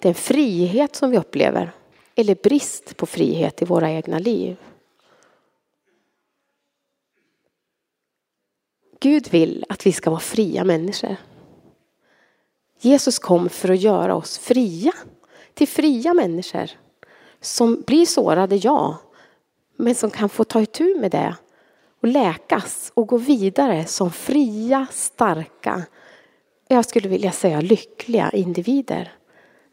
den 0.01 0.13
frihet 0.13 0.95
som 0.95 1.11
vi 1.11 1.17
upplever 1.17 1.71
eller 2.15 2.35
brist 2.35 2.97
på 2.97 3.05
frihet 3.05 3.61
i 3.61 3.65
våra 3.65 3.91
egna 3.91 4.19
liv. 4.19 4.57
Gud 9.05 9.27
vill 9.31 9.65
att 9.69 9.85
vi 9.85 9.91
ska 9.91 10.09
vara 10.09 10.19
fria 10.19 10.63
människor. 10.63 11.15
Jesus 12.79 13.19
kom 13.19 13.49
för 13.49 13.69
att 13.69 13.79
göra 13.79 14.15
oss 14.15 14.37
fria, 14.37 14.93
till 15.53 15.67
fria 15.67 16.13
människor 16.13 16.69
som 17.41 17.81
blir 17.87 18.05
sårade, 18.05 18.55
ja, 18.55 18.97
men 19.75 19.95
som 19.95 20.09
kan 20.09 20.29
få 20.29 20.43
ta 20.43 20.61
itu 20.61 20.99
med 20.99 21.11
det 21.11 21.35
och 22.01 22.07
läkas 22.07 22.91
och 22.93 23.07
gå 23.07 23.17
vidare 23.17 23.85
som 23.85 24.11
fria, 24.11 24.87
starka, 24.91 25.83
jag 26.67 26.85
skulle 26.85 27.09
vilja 27.09 27.31
säga 27.31 27.61
lyckliga 27.61 28.29
individer. 28.33 29.13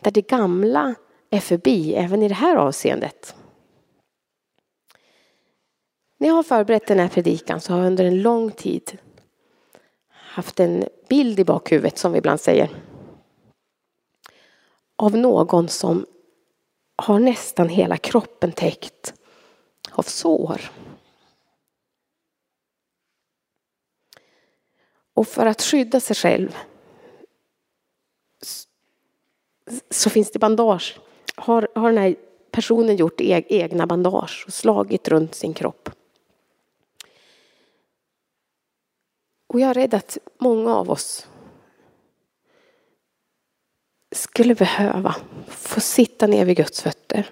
Där 0.01 0.11
det 0.11 0.29
gamla 0.29 0.95
är 1.31 1.41
förbi 1.41 1.95
även 1.95 2.23
i 2.23 2.29
det 2.29 2.35
här 2.35 2.57
avseendet. 2.57 3.35
När 6.19 6.29
jag 6.29 6.35
har 6.35 6.43
förberett 6.43 6.87
den 6.87 6.99
här 6.99 7.09
predikan 7.09 7.61
så 7.61 7.73
har 7.73 7.81
jag 7.81 7.87
under 7.87 8.05
en 8.05 8.23
lång 8.23 8.51
tid 8.51 8.99
haft 10.33 10.61
en 10.61 10.85
bild 11.09 11.41
i 11.41 11.45
bakhuvudet 11.45 11.99
som 11.99 12.13
vi 12.13 12.19
ibland 12.19 12.41
säger. 12.41 12.71
Av 14.97 15.17
någon 15.17 15.69
som 15.69 16.07
har 16.97 17.19
nästan 17.19 17.69
hela 17.69 17.97
kroppen 17.97 18.53
täckt 18.53 19.15
av 19.91 20.03
sår. 20.03 20.71
Och 25.15 25.29
för 25.29 25.47
att 25.47 25.63
skydda 25.63 26.01
sig 26.01 26.17
själv 26.17 26.57
så 29.91 30.11
finns 30.11 30.31
det 30.31 30.39
bandage. 30.39 31.01
Har, 31.35 31.69
har 31.75 31.93
den 31.93 32.03
här 32.03 32.17
personen 32.51 32.97
gjort 32.97 33.21
e- 33.21 33.45
egna 33.49 33.87
bandage 33.87 34.45
och 34.47 34.53
slagit 34.53 35.09
runt 35.09 35.35
sin 35.35 35.55
kropp. 35.55 35.91
Och 39.53 39.61
jag 39.61 39.71
är 39.71 39.75
rädd 39.75 39.95
att 39.95 40.19
många 40.39 40.75
av 40.75 40.91
oss 40.91 41.27
skulle 44.13 44.55
behöva 44.55 45.17
få 45.49 45.81
sitta 45.81 46.27
ner 46.27 46.45
vid 46.45 46.57
Guds 46.57 46.83
fötter 46.83 47.31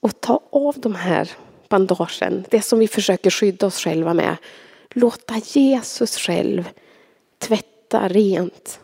och 0.00 0.20
ta 0.20 0.40
av 0.50 0.74
de 0.80 0.94
här 0.94 1.30
bandagen, 1.68 2.44
det 2.50 2.62
som 2.62 2.78
vi 2.78 2.88
försöker 2.88 3.30
skydda 3.30 3.66
oss 3.66 3.78
själva 3.78 4.14
med. 4.14 4.36
Låta 4.90 5.34
Jesus 5.36 6.16
själv 6.16 6.68
tvätta 7.38 8.08
rent 8.08 8.80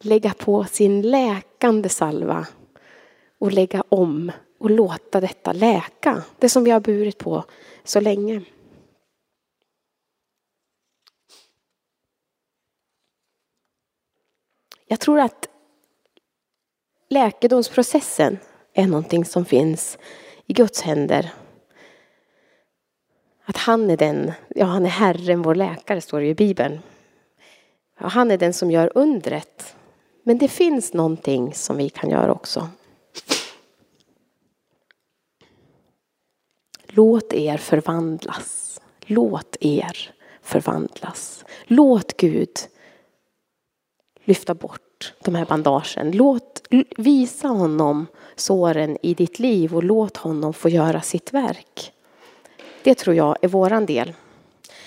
lägga 0.00 0.34
på 0.34 0.64
sin 0.64 1.02
läkande 1.02 1.88
salva 1.88 2.46
och 3.38 3.52
lägga 3.52 3.84
om 3.88 4.32
och 4.58 4.70
låta 4.70 5.20
detta 5.20 5.52
läka. 5.52 6.22
Det 6.38 6.48
som 6.48 6.64
vi 6.64 6.70
har 6.70 6.80
burit 6.80 7.18
på 7.18 7.44
så 7.84 8.00
länge. 8.00 8.42
Jag 14.94 15.00
tror 15.00 15.20
att 15.20 15.48
läkedomsprocessen 17.08 18.38
är 18.72 18.86
någonting 18.86 19.24
som 19.24 19.44
finns 19.44 19.98
i 20.46 20.52
Guds 20.52 20.82
händer. 20.82 21.32
Att 23.44 23.56
han 23.56 23.90
är 23.90 23.96
den, 23.96 24.32
ja 24.48 24.66
han 24.66 24.84
är 24.86 24.90
Herren, 24.90 25.42
vår 25.42 25.54
läkare 25.54 26.00
står 26.00 26.20
det 26.20 26.26
i 26.26 26.34
Bibeln. 26.34 26.80
Ja, 28.00 28.06
han 28.06 28.30
är 28.30 28.38
den 28.38 28.52
som 28.52 28.70
gör 28.70 28.92
undret. 28.94 29.76
Men 30.22 30.38
det 30.38 30.48
finns 30.48 30.92
någonting 30.92 31.54
som 31.54 31.76
vi 31.76 31.88
kan 31.88 32.10
göra 32.10 32.32
också. 32.32 32.68
Låt 36.86 37.32
er 37.32 37.56
förvandlas. 37.56 38.80
Låt 39.00 39.56
er 39.60 40.14
förvandlas. 40.42 41.44
Låt 41.64 42.16
Gud 42.16 42.50
lyfta 44.24 44.54
bort 44.54 44.83
de 45.18 45.34
här 45.34 45.44
bandagen. 45.44 46.10
Låt, 46.12 46.62
visa 46.96 47.48
honom 47.48 48.06
såren 48.36 48.98
i 49.02 49.14
ditt 49.14 49.38
liv 49.38 49.76
och 49.76 49.84
låt 49.84 50.16
honom 50.16 50.52
få 50.52 50.68
göra 50.68 51.00
sitt 51.00 51.32
verk. 51.32 51.92
Det 52.82 52.94
tror 52.94 53.16
jag 53.16 53.36
är 53.42 53.48
våran 53.48 53.86
del. 53.86 54.12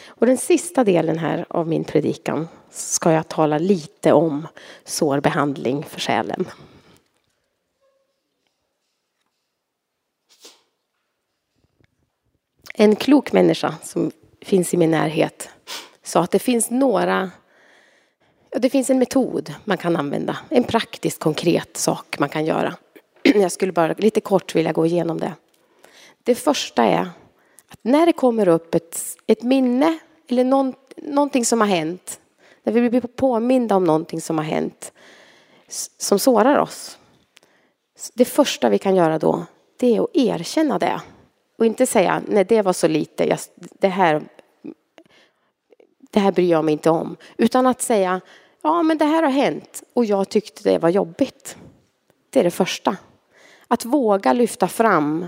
Och 0.06 0.26
den 0.26 0.38
sista 0.38 0.84
delen 0.84 1.18
här 1.18 1.46
av 1.50 1.68
min 1.68 1.84
predikan 1.84 2.48
ska 2.70 3.12
jag 3.12 3.28
tala 3.28 3.58
lite 3.58 4.14
om 4.14 4.48
sårbehandling 4.86 5.84
för 5.84 6.00
själen. 6.00 6.48
En 12.74 12.96
klok 12.96 13.32
människa 13.32 13.76
som 13.84 14.12
finns 14.42 14.74
i 14.74 14.78
min 14.78 14.92
närhet 14.92 15.50
sa 16.04 16.24
att 16.24 16.32
det 16.32 16.40
finns 16.40 16.70
några 16.70 17.32
det 18.60 18.70
finns 18.70 18.90
en 18.90 19.00
metod 19.00 19.54
man 19.64 19.78
kan 19.78 19.96
använda, 19.96 20.38
en 20.50 20.64
praktisk 20.64 21.20
konkret 21.20 21.78
sak 21.78 22.20
man 22.20 22.30
kan 22.30 22.46
göra. 22.46 22.76
Jag 23.24 23.52
skulle 23.52 23.72
bara 23.72 23.94
lite 23.98 24.22
kort 24.22 24.56
vilja 24.56 24.72
gå 24.72 24.86
igenom 24.86 25.20
det. 25.20 25.34
Det 26.24 26.36
första 26.36 26.84
är 26.84 27.10
att 27.70 27.80
när 27.82 28.06
det 28.06 28.14
kommer 28.14 28.48
upp 28.48 28.76
ett, 28.76 29.18
ett 29.28 29.44
minne 29.44 29.98
eller 30.28 30.44
någon, 30.44 30.74
någonting 30.98 31.46
som 31.46 31.62
har 31.62 31.68
hänt, 31.68 32.20
när 32.64 32.74
vi 32.74 32.90
blir 32.90 33.02
påminda 33.02 33.76
om 33.76 33.84
någonting 33.84 34.22
som 34.22 34.38
har 34.38 34.46
hänt 34.46 34.92
som 35.98 36.20
sårar 36.20 36.58
oss. 36.58 36.98
Det 38.14 38.26
första 38.26 38.70
vi 38.70 38.78
kan 38.78 38.96
göra 38.96 39.20
då, 39.20 39.46
det 39.78 39.96
är 39.96 40.02
att 40.02 40.10
erkänna 40.14 40.80
det. 40.80 41.02
Och 41.58 41.66
inte 41.66 41.86
säga, 41.86 42.22
nej 42.28 42.46
det 42.46 42.62
var 42.62 42.74
så 42.74 42.88
lite, 42.88 43.30
jag, 43.30 43.40
det, 43.56 43.88
här, 43.88 44.22
det 46.12 46.20
här 46.20 46.32
bryr 46.32 46.52
jag 46.52 46.66
mig 46.66 46.72
inte 46.72 46.90
om. 46.90 47.16
Utan 47.38 47.68
att 47.68 47.82
säga, 47.82 48.22
ja 48.68 48.84
men 48.84 48.98
det 48.98 49.06
här 49.06 49.24
har 49.24 49.30
hänt 49.30 49.84
och 49.94 50.06
jag 50.06 50.30
tyckte 50.30 50.70
det 50.70 50.80
var 50.80 50.90
jobbigt. 50.90 51.58
Det 52.30 52.40
är 52.40 52.44
det 52.44 52.52
första. 52.52 52.98
Att 53.68 53.86
våga 53.86 54.34
lyfta 54.34 54.68
fram 54.68 55.28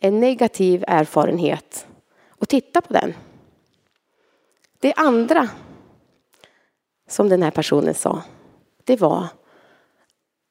en 0.00 0.20
negativ 0.20 0.84
erfarenhet 0.86 1.86
och 2.28 2.48
titta 2.48 2.80
på 2.80 2.92
den. 2.92 3.14
Det 4.78 4.94
andra 4.94 5.48
som 7.08 7.28
den 7.28 7.42
här 7.42 7.50
personen 7.50 7.94
sa, 7.94 8.22
det 8.84 9.00
var 9.00 9.26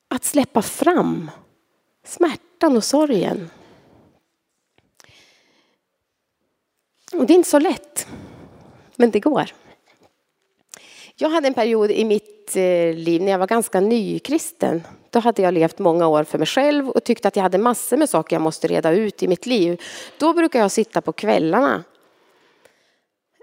att 0.08 0.24
släppa 0.24 0.62
fram 0.62 1.32
smärtan 2.04 2.78
och 2.78 2.84
sorgen. 2.84 3.50
Och 7.14 7.26
det 7.26 7.34
är 7.34 7.36
inte 7.36 7.50
så 7.50 7.60
lätt, 7.60 8.08
men 8.96 9.12
det 9.12 9.20
går. 9.20 9.52
Jag 11.22 11.30
hade 11.30 11.48
en 11.48 11.54
period 11.54 11.92
i 11.92 12.06
mitt 12.06 12.56
eh, 12.56 12.94
liv 12.94 13.22
när 13.22 13.32
jag 13.32 13.40
var 13.40 13.48
ganska 13.48 13.80
nykristen. 13.80 14.84
Då 15.10 15.20
hade 15.20 15.42
jag 15.42 15.54
levt 15.54 15.80
många 15.80 16.08
år 16.08 16.24
för 16.24 16.38
mig 16.38 16.48
själv 16.48 16.90
och 16.90 17.04
tyckte 17.04 17.28
att 17.28 17.36
jag 17.36 17.44
hade 17.44 17.58
massor 17.58 17.98
med 17.98 18.10
saker 18.10 18.36
jag 18.36 18.42
måste 18.42 18.68
reda 18.68 18.92
ut 18.92 19.24
i 19.24 19.28
mitt 19.28 19.46
liv. 19.46 19.82
Då 20.18 20.34
brukar 20.34 20.60
jag 20.60 20.72
sitta 20.72 21.02
på 21.02 21.12
kvällarna 21.12 21.84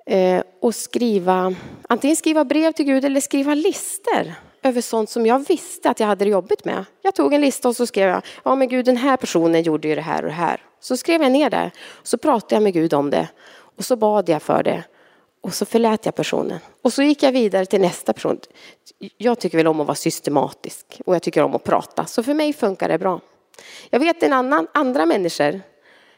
eh, 0.07 0.43
och 0.61 0.75
skriva, 0.75 1.55
antingen 1.89 2.17
skriva 2.17 2.45
brev 2.45 2.73
till 2.73 2.85
Gud 2.85 3.05
eller 3.05 3.21
skriva 3.21 3.55
lister 3.55 4.35
över 4.63 4.81
sånt 4.81 5.11
som 5.11 5.27
jag 5.27 5.49
visste 5.49 5.91
att 5.91 6.01
jag 6.01 6.07
hade 6.07 6.25
det 6.25 6.31
jobbigt 6.31 6.65
med. 6.65 6.85
Jag 7.03 7.15
tog 7.15 7.35
en 7.35 7.41
lista 7.41 7.69
och 7.69 7.77
så 7.77 7.87
skrev 7.87 8.09
jag, 8.09 8.23
ja 8.45 8.55
men 8.55 8.69
Gud 8.69 8.85
den 8.85 8.97
här 8.97 9.17
personen 9.17 9.63
gjorde 9.63 9.89
ju 9.89 9.95
det 9.95 10.01
här 10.01 10.23
och 10.23 10.29
det 10.29 10.35
här. 10.35 10.63
Så 10.81 10.97
skrev 10.97 11.23
jag 11.23 11.33
ner 11.33 11.51
det, 11.51 11.71
så 12.03 12.19
pratade 12.19 12.55
jag 12.55 12.63
med 12.63 12.73
Gud 12.73 12.95
om 12.95 13.11
det 13.11 13.29
och 13.77 13.85
så 13.85 13.97
bad 13.97 14.29
jag 14.29 14.43
för 14.43 14.63
det. 14.63 14.85
Och 15.41 15.55
så 15.55 15.67
förlät 15.67 16.07
jag 16.07 16.15
personen. 16.15 16.59
Och 16.83 16.93
så 16.93 17.03
gick 17.03 17.23
jag 17.23 17.33
vidare 17.33 17.67
till 17.67 17.81
nästa 17.81 18.13
person. 18.13 18.41
Jag 19.17 19.39
tycker 19.39 19.59
väl 19.59 19.67
om 19.67 19.81
att 19.81 19.87
vara 19.87 19.95
systematisk 19.95 21.01
och 21.07 21.15
jag 21.15 21.23
tycker 21.23 21.43
om 21.43 21.55
att 21.55 21.65
prata. 21.65 22.07
Så 22.07 22.23
för 22.23 22.35
mig 22.35 22.53
funkar 22.53 22.89
det 22.89 22.99
bra. 22.99 23.21
Jag 23.91 24.01
vet 24.01 24.23
en 24.23 24.33
annan, 24.33 24.67
andra 24.75 25.07
människor 25.07 25.61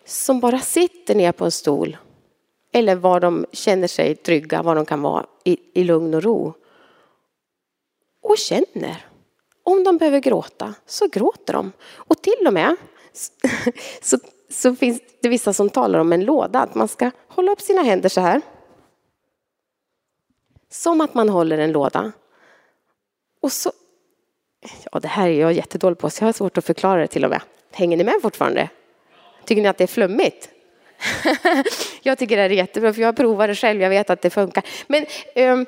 som 0.04 0.40
bara 0.40 0.59
sitter 0.59 1.14
ner 1.14 1.33
på 1.33 1.44
en 1.44 1.50
stol 1.50 1.96
eller 2.72 2.94
var 2.94 3.20
de 3.20 3.46
känner 3.52 3.88
sig 3.88 4.14
trygga, 4.14 4.62
var 4.62 4.74
de 4.74 4.87
kan 4.87 5.02
vara 5.02 5.26
i, 5.44 5.59
i 5.74 5.85
lugn 5.85 6.14
och 6.14 6.22
ro. 6.22 6.54
Och 8.22 8.38
känner. 8.38 9.06
Om 9.62 9.85
de 9.85 9.98
behöver 9.98 10.18
gråta 10.18 10.74
så 10.87 11.09
gråter 11.09 11.52
de. 11.52 11.72
Och 11.94 12.22
till 12.22 12.46
och 12.46 12.52
med 12.52 12.76
så, 14.02 14.18
så 14.50 14.74
finns 14.74 15.00
det 15.22 15.28
vissa 15.28 15.52
som 15.52 15.70
talar 15.70 15.98
om 15.98 16.12
en 16.12 16.24
låda, 16.24 16.61
att 16.61 16.74
man 16.74 16.88
ska 16.88 17.11
hålla 17.28 17.52
upp 17.52 17.61
sina 17.61 17.83
händer 17.83 18.09
så 18.09 18.20
här. 18.20 18.40
Som 20.70 21.00
att 21.00 21.14
man 21.14 21.28
håller 21.28 21.59
en 21.59 21.72
låda. 21.72 22.12
Och 23.40 23.52
så, 23.52 23.72
ja 24.92 25.00
det 25.00 25.09
här 25.09 25.28
är 25.28 25.40
jag 25.40 25.52
jättedålig 25.52 25.98
på 25.98 26.11
så 26.11 26.22
jag 26.22 26.28
har 26.28 26.33
svårt 26.33 26.59
att 26.59 26.64
förklara 26.64 27.00
det 27.00 27.06
till 27.06 27.24
och 27.24 27.30
med. 27.30 27.42
Hänger 27.72 27.96
ni 27.96 28.04
med 28.04 28.14
fortfarande? 28.22 28.68
Tycker 29.44 29.62
ni 29.62 29.68
att 29.68 29.78
det 29.78 29.85
är 29.85 29.88
flummigt? 29.88 30.48
jag 32.02 32.18
tycker 32.18 32.37
det 32.37 32.42
är 32.42 32.50
jättebra 32.50 32.92
för 32.92 33.02
jag 33.02 33.16
provar 33.16 33.48
det 33.48 33.54
själv, 33.54 33.83
jag 33.83 33.90
vet 33.90 34.11
att 34.11 34.22
det 34.22 34.30
funkar. 34.30 34.64
Men 34.87 35.06
um, 35.37 35.66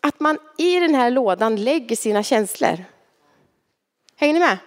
att 0.00 0.20
man 0.20 0.38
i 0.58 0.80
den 0.80 0.94
här 0.94 1.10
lådan 1.10 1.56
lägger 1.56 1.96
sina 1.96 2.22
känslor. 2.22 2.84
Hänger 4.16 4.34
ni 4.34 4.40
med? 4.40 4.58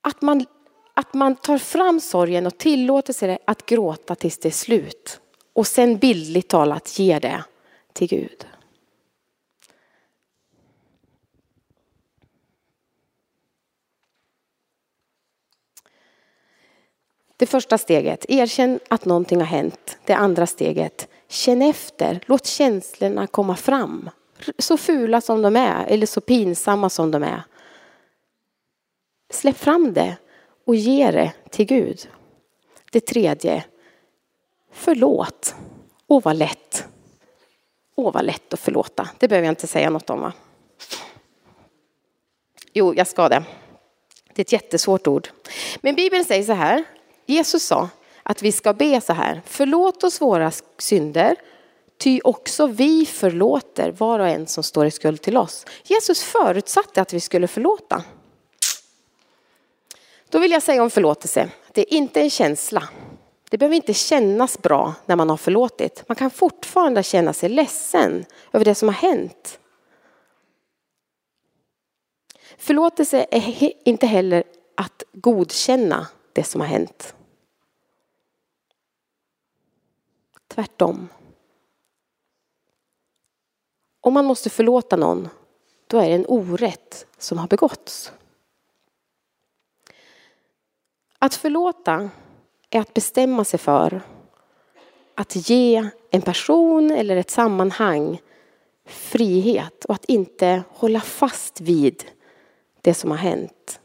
Att 0.00 0.22
man, 0.22 0.46
att 0.94 1.14
man 1.14 1.36
tar 1.36 1.58
fram 1.58 2.00
sorgen 2.00 2.46
och 2.46 2.58
tillåter 2.58 3.12
sig 3.12 3.38
att 3.44 3.66
gråta 3.66 4.14
tills 4.14 4.38
det 4.38 4.48
är 4.48 4.50
slut 4.50 5.21
och 5.52 5.66
sen 5.66 5.98
bildligt 5.98 6.48
talat 6.48 6.98
ger 6.98 7.20
det 7.20 7.44
till 7.92 8.08
Gud. 8.08 8.46
Det 17.36 17.46
första 17.46 17.78
steget, 17.78 18.26
erkänn 18.28 18.80
att 18.88 19.04
någonting 19.04 19.38
har 19.38 19.46
hänt. 19.46 19.98
Det 20.04 20.14
andra 20.14 20.46
steget, 20.46 21.08
känn 21.28 21.62
efter. 21.62 22.20
Låt 22.26 22.46
känslorna 22.46 23.26
komma 23.26 23.56
fram. 23.56 24.10
Så 24.58 24.76
fula 24.76 25.20
som 25.20 25.42
de 25.42 25.56
är 25.56 25.86
eller 25.86 26.06
så 26.06 26.20
pinsamma 26.20 26.90
som 26.90 27.10
de 27.10 27.22
är. 27.22 27.42
Släpp 29.32 29.56
fram 29.56 29.92
det 29.92 30.16
och 30.66 30.74
ge 30.74 31.10
det 31.10 31.32
till 31.50 31.66
Gud. 31.66 32.08
Det 32.92 33.00
tredje, 33.00 33.64
Förlåt. 34.72 35.54
Åh, 36.06 36.22
vad 36.22 36.36
lätt. 36.36 36.84
Åh, 37.94 38.12
vad 38.12 38.24
lätt 38.24 38.52
att 38.52 38.60
förlåta. 38.60 39.08
Det 39.18 39.28
behöver 39.28 39.46
jag 39.46 39.52
inte 39.52 39.66
säga 39.66 39.90
något 39.90 40.10
om, 40.10 40.20
va? 40.20 40.32
Jo, 42.72 42.94
jag 42.94 43.06
ska 43.06 43.28
det. 43.28 43.44
Det 44.34 44.40
är 44.40 44.44
ett 44.44 44.52
jättesvårt 44.52 45.06
ord. 45.06 45.28
Men 45.80 45.94
Bibeln 45.94 46.24
säger 46.24 46.44
så 46.44 46.52
här. 46.52 46.84
Jesus 47.26 47.64
sa 47.64 47.88
att 48.22 48.42
vi 48.42 48.52
ska 48.52 48.72
be 48.72 49.00
så 49.00 49.12
här. 49.12 49.42
Förlåt 49.46 50.04
oss 50.04 50.20
våra 50.20 50.52
synder, 50.78 51.36
ty 51.98 52.20
också 52.24 52.66
vi 52.66 53.06
förlåter 53.06 53.90
var 53.90 54.18
och 54.18 54.28
en 54.28 54.46
som 54.46 54.62
står 54.62 54.86
i 54.86 54.90
skuld 54.90 55.22
till 55.22 55.36
oss. 55.36 55.66
Jesus 55.84 56.22
förutsatte 56.22 57.02
att 57.02 57.12
vi 57.12 57.20
skulle 57.20 57.48
förlåta. 57.48 58.04
Då 60.28 60.38
vill 60.38 60.50
jag 60.50 60.62
säga 60.62 60.82
om 60.82 60.90
förlåtelse, 60.90 61.50
det 61.72 61.80
är 61.80 61.96
inte 61.96 62.20
en 62.20 62.30
känsla. 62.30 62.88
Det 63.52 63.58
behöver 63.58 63.76
inte 63.76 63.94
kännas 63.94 64.58
bra 64.58 64.94
när 65.06 65.16
man 65.16 65.30
har 65.30 65.36
förlåtit. 65.36 66.04
Man 66.08 66.16
kan 66.16 66.30
fortfarande 66.30 67.02
känna 67.02 67.32
sig 67.32 67.48
ledsen 67.48 68.24
över 68.52 68.64
det 68.64 68.74
som 68.74 68.88
har 68.88 68.94
hänt. 68.94 69.60
Förlåtelse 72.56 73.26
är 73.30 73.72
inte 73.88 74.06
heller 74.06 74.44
att 74.74 75.02
godkänna 75.12 76.06
det 76.32 76.44
som 76.44 76.60
har 76.60 76.68
hänt. 76.68 77.14
Tvärtom. 80.48 81.08
Om 84.00 84.14
man 84.14 84.24
måste 84.24 84.50
förlåta 84.50 84.96
någon, 84.96 85.28
då 85.86 85.98
är 85.98 86.08
det 86.08 86.14
en 86.14 86.26
orätt 86.28 87.06
som 87.18 87.38
har 87.38 87.48
begåtts. 87.48 88.12
Att 91.18 91.34
förlåta 91.34 92.10
är 92.74 92.80
att 92.80 92.94
bestämma 92.94 93.44
sig 93.44 93.58
för 93.58 94.00
att 95.14 95.50
ge 95.50 95.88
en 96.10 96.22
person 96.22 96.90
eller 96.90 97.16
ett 97.16 97.30
sammanhang 97.30 98.20
frihet 98.86 99.84
och 99.84 99.94
att 99.94 100.04
inte 100.04 100.62
hålla 100.68 101.00
fast 101.00 101.60
vid 101.60 102.04
det 102.80 102.94
som 102.94 103.10
har 103.10 103.18
hänt 103.18 103.80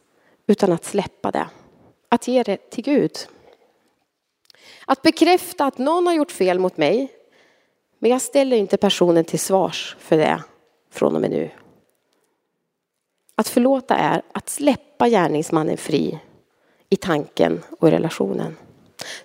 utan 0.47 0.71
att 0.71 0.85
släppa 0.85 1.31
det. 1.31 1.47
Att 2.09 2.27
ge 2.27 2.43
det 2.43 2.69
till 2.69 2.83
Gud. 2.83 3.17
Att 4.85 5.01
bekräfta 5.01 5.65
att 5.65 5.77
någon 5.77 6.07
har 6.07 6.13
gjort 6.13 6.31
fel 6.31 6.59
mot 6.59 6.77
mig 6.77 7.07
men 7.99 8.11
jag 8.11 8.21
ställer 8.21 8.57
inte 8.57 8.77
personen 8.77 9.25
till 9.25 9.39
svars 9.39 9.97
för 9.99 10.17
det 10.17 10.43
från 10.91 11.15
och 11.15 11.21
med 11.21 11.31
nu. 11.31 11.49
Att 13.35 13.47
förlåta 13.47 13.95
är 13.95 14.21
att 14.31 14.49
släppa 14.49 15.09
gärningsmannen 15.09 15.77
fri 15.77 16.19
i 16.89 16.95
tanken 16.95 17.63
och 17.79 17.87
i 17.87 17.91
relationen. 17.91 18.55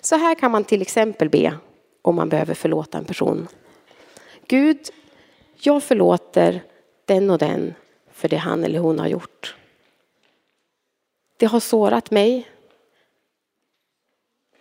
Så 0.03 0.15
här 0.15 0.35
kan 0.35 0.51
man 0.51 0.63
till 0.63 0.81
exempel 0.81 1.29
be 1.29 1.57
om 2.01 2.15
man 2.15 2.29
behöver 2.29 2.53
förlåta 2.53 2.97
en 2.97 3.05
person. 3.05 3.47
Gud, 4.47 4.79
jag 5.59 5.83
förlåter 5.83 6.63
den 7.05 7.29
och 7.29 7.37
den 7.37 7.73
för 8.11 8.29
det 8.29 8.37
han 8.37 8.63
eller 8.63 8.79
hon 8.79 8.99
har 8.99 9.07
gjort. 9.07 9.55
Det 11.37 11.45
har 11.45 11.59
sårat 11.59 12.11
mig. 12.11 12.49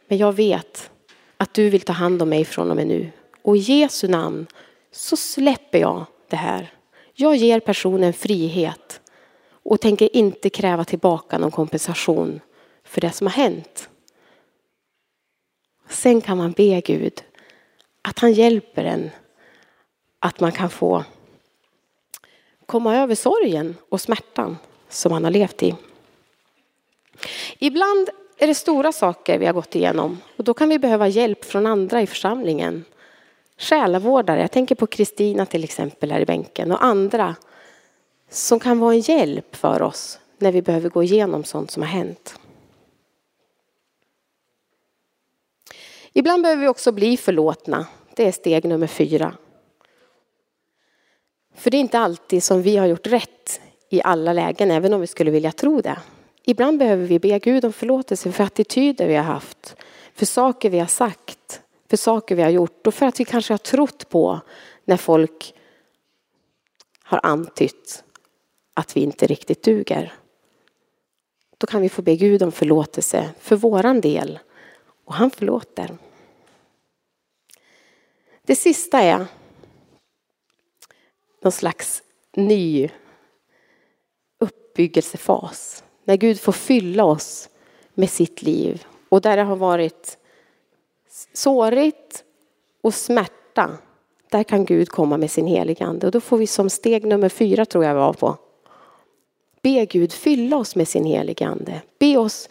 Men 0.09 0.19
jag 0.19 0.33
vet 0.33 0.91
att 1.37 1.55
du 1.55 1.71
vill 1.71 1.81
ta 1.81 1.93
hand 1.93 2.23
om 2.23 2.29
mig 2.29 2.45
från 2.45 2.71
och 2.71 2.77
med 2.77 2.87
nu. 2.87 3.11
Och 3.43 3.57
i 3.57 3.61
Jesu 3.61 4.09
namn 4.09 4.47
så 4.91 5.17
släpper 5.17 5.79
jag 5.79 6.05
det 6.29 6.37
här. 6.37 6.73
Jag 7.15 7.37
ger 7.37 7.61
personen 7.61 8.13
frihet 8.13 9.01
och 9.63 9.81
tänker 9.81 10.17
inte 10.17 10.51
kräva 10.51 10.85
tillbaka 10.85 11.39
någon 11.39 11.51
kompensation 11.51 12.41
för 12.85 13.01
det 13.01 13.13
som 13.13 13.27
har 13.27 13.35
hänt. 13.35 13.89
Sen 15.93 16.21
kan 16.21 16.39
man 16.39 16.53
be 16.53 16.81
Gud 16.81 17.23
att 18.03 18.19
han 18.19 18.33
hjälper 18.33 18.85
en. 18.85 19.11
Att 20.19 20.41
man 20.41 20.53
kan 20.53 20.71
få 20.71 21.05
komma 22.67 22.97
över 22.97 23.15
sorgen 23.15 23.77
och 23.89 24.01
smärtan 24.01 24.59
som 24.89 25.13
man 25.13 25.25
har 25.25 25.31
levt 25.31 25.63
i. 25.63 25.75
Ibland 27.59 28.11
är 28.39 28.47
det 28.47 28.55
stora 28.55 28.93
saker 28.93 29.39
vi 29.39 29.47
har 29.47 29.53
gått 29.53 29.75
igenom 29.75 30.21
och 30.37 30.45
då 30.45 30.55
kan 30.55 30.69
vi 30.69 30.79
behöva 30.79 31.09
hjälp 31.09 31.45
från 31.45 31.67
andra 31.67 32.03
i 32.03 32.07
församlingen. 32.07 32.85
Själavårdare, 33.59 34.41
jag 34.41 34.51
tänker 34.51 34.75
på 34.75 34.87
Kristina 34.87 35.47
till 35.47 35.65
exempel 35.65 36.11
här 36.11 36.21
i 36.21 36.27
bänken 36.27 36.73
och 36.73 36.85
andra 36.85 37.37
som 38.31 38.61
kan 38.61 38.79
vara 38.79 38.95
en 38.95 39.01
hjälp 39.01 39.57
för 39.57 39.83
oss 39.83 40.19
när 40.39 40.53
vi 40.53 40.63
behöver 40.63 40.89
gå 40.89 41.03
igenom 41.03 41.45
sånt 41.45 41.71
som 41.71 41.83
har 41.83 41.91
hänt. 41.91 42.39
Ibland 46.13 46.43
behöver 46.43 46.63
vi 46.63 46.69
också 46.69 46.93
bli 46.93 47.17
förlåtna. 47.17 47.87
Det 48.17 48.29
är 48.29 48.33
steg 48.33 48.65
nummer 48.65 48.87
fyra. 48.87 49.35
För 51.55 51.71
det 51.71 51.77
är 51.77 51.81
inte 51.81 51.99
alltid 51.99 52.43
som 52.43 52.63
vi 52.63 52.77
har 52.77 52.87
gjort 52.87 53.07
rätt 53.07 53.61
i 53.89 54.03
alla 54.03 54.33
lägen, 54.33 54.71
även 54.71 54.93
om 54.93 55.01
vi 55.01 55.07
skulle 55.07 55.31
vilja 55.31 55.53
tro 55.53 55.81
det. 55.81 55.99
Ibland 56.45 56.79
behöver 56.79 57.07
vi 57.07 57.19
be 57.19 57.39
Gud 57.39 57.65
om 57.65 57.73
förlåtelse 57.73 58.33
för 58.33 58.45
attityder 58.45 59.09
vi 59.09 59.15
har 59.15 59.25
haft, 59.25 59.77
för 60.15 60.27
saker 60.27 60.71
vi 60.71 60.79
har 60.79 60.87
sagt, 60.87 61.63
för 61.91 61.97
saker 61.97 62.35
vi 62.35 62.43
har 62.43 62.51
gjort 62.51 62.87
och 62.87 62.95
för 62.95 63.07
att 63.07 63.21
vi 63.21 63.25
kanske 63.25 63.53
har 63.53 63.59
trott 63.59 64.09
på 64.09 64.41
när 64.85 64.97
folk 64.97 65.55
har 67.03 67.21
antytt 67.23 68.05
att 68.75 68.97
vi 68.97 69.01
inte 69.01 69.27
riktigt 69.27 69.63
duger. 69.63 70.13
Då 71.59 71.67
kan 71.67 71.83
vi 71.83 71.89
få 71.89 72.03
be 72.03 72.17
Gud 72.17 72.43
om 72.43 72.53
förlåtelse 72.53 73.31
för 73.39 73.57
våran 73.57 74.01
del 74.01 74.39
och 75.05 75.15
han 75.15 75.31
förlåter. 75.31 75.99
Det 78.43 78.57
sista 78.57 79.01
är 79.01 79.27
någon 81.43 81.53
slags 81.53 82.03
ny 82.37 82.91
uppbyggelsefas. 84.39 85.85
När 86.05 86.17
Gud 86.17 86.41
får 86.41 86.53
fylla 86.53 87.05
oss 87.05 87.49
med 87.95 88.11
sitt 88.11 88.43
liv. 88.43 88.87
Och 89.09 89.21
där 89.21 89.37
det 89.37 89.43
har 89.43 89.57
varit 89.57 90.19
sårigt 91.33 92.25
och 92.81 92.95
smärta. 92.95 93.79
Där 94.31 94.43
kan 94.43 94.65
Gud 94.65 94.89
komma 94.89 95.17
med 95.17 95.31
sin 95.31 95.47
heliga 95.47 95.87
ande. 95.87 96.07
Och 96.07 96.13
då 96.13 96.21
får 96.21 96.39
vi 96.39 96.47
som 96.47 96.71
steg 96.71 97.07
nummer 97.07 97.29
fyra 97.29 97.65
tror 97.65 97.85
jag 97.85 97.95
var 97.95 98.13
på. 98.13 98.37
Be 99.63 99.87
Gud 99.87 100.13
fylla 100.13 100.57
oss 100.57 100.77
med 100.77 100.89
sin 100.89 101.05
heliga 101.05 101.47
ande. 101.47 101.83
Be 101.99 102.17
oss 102.17 102.49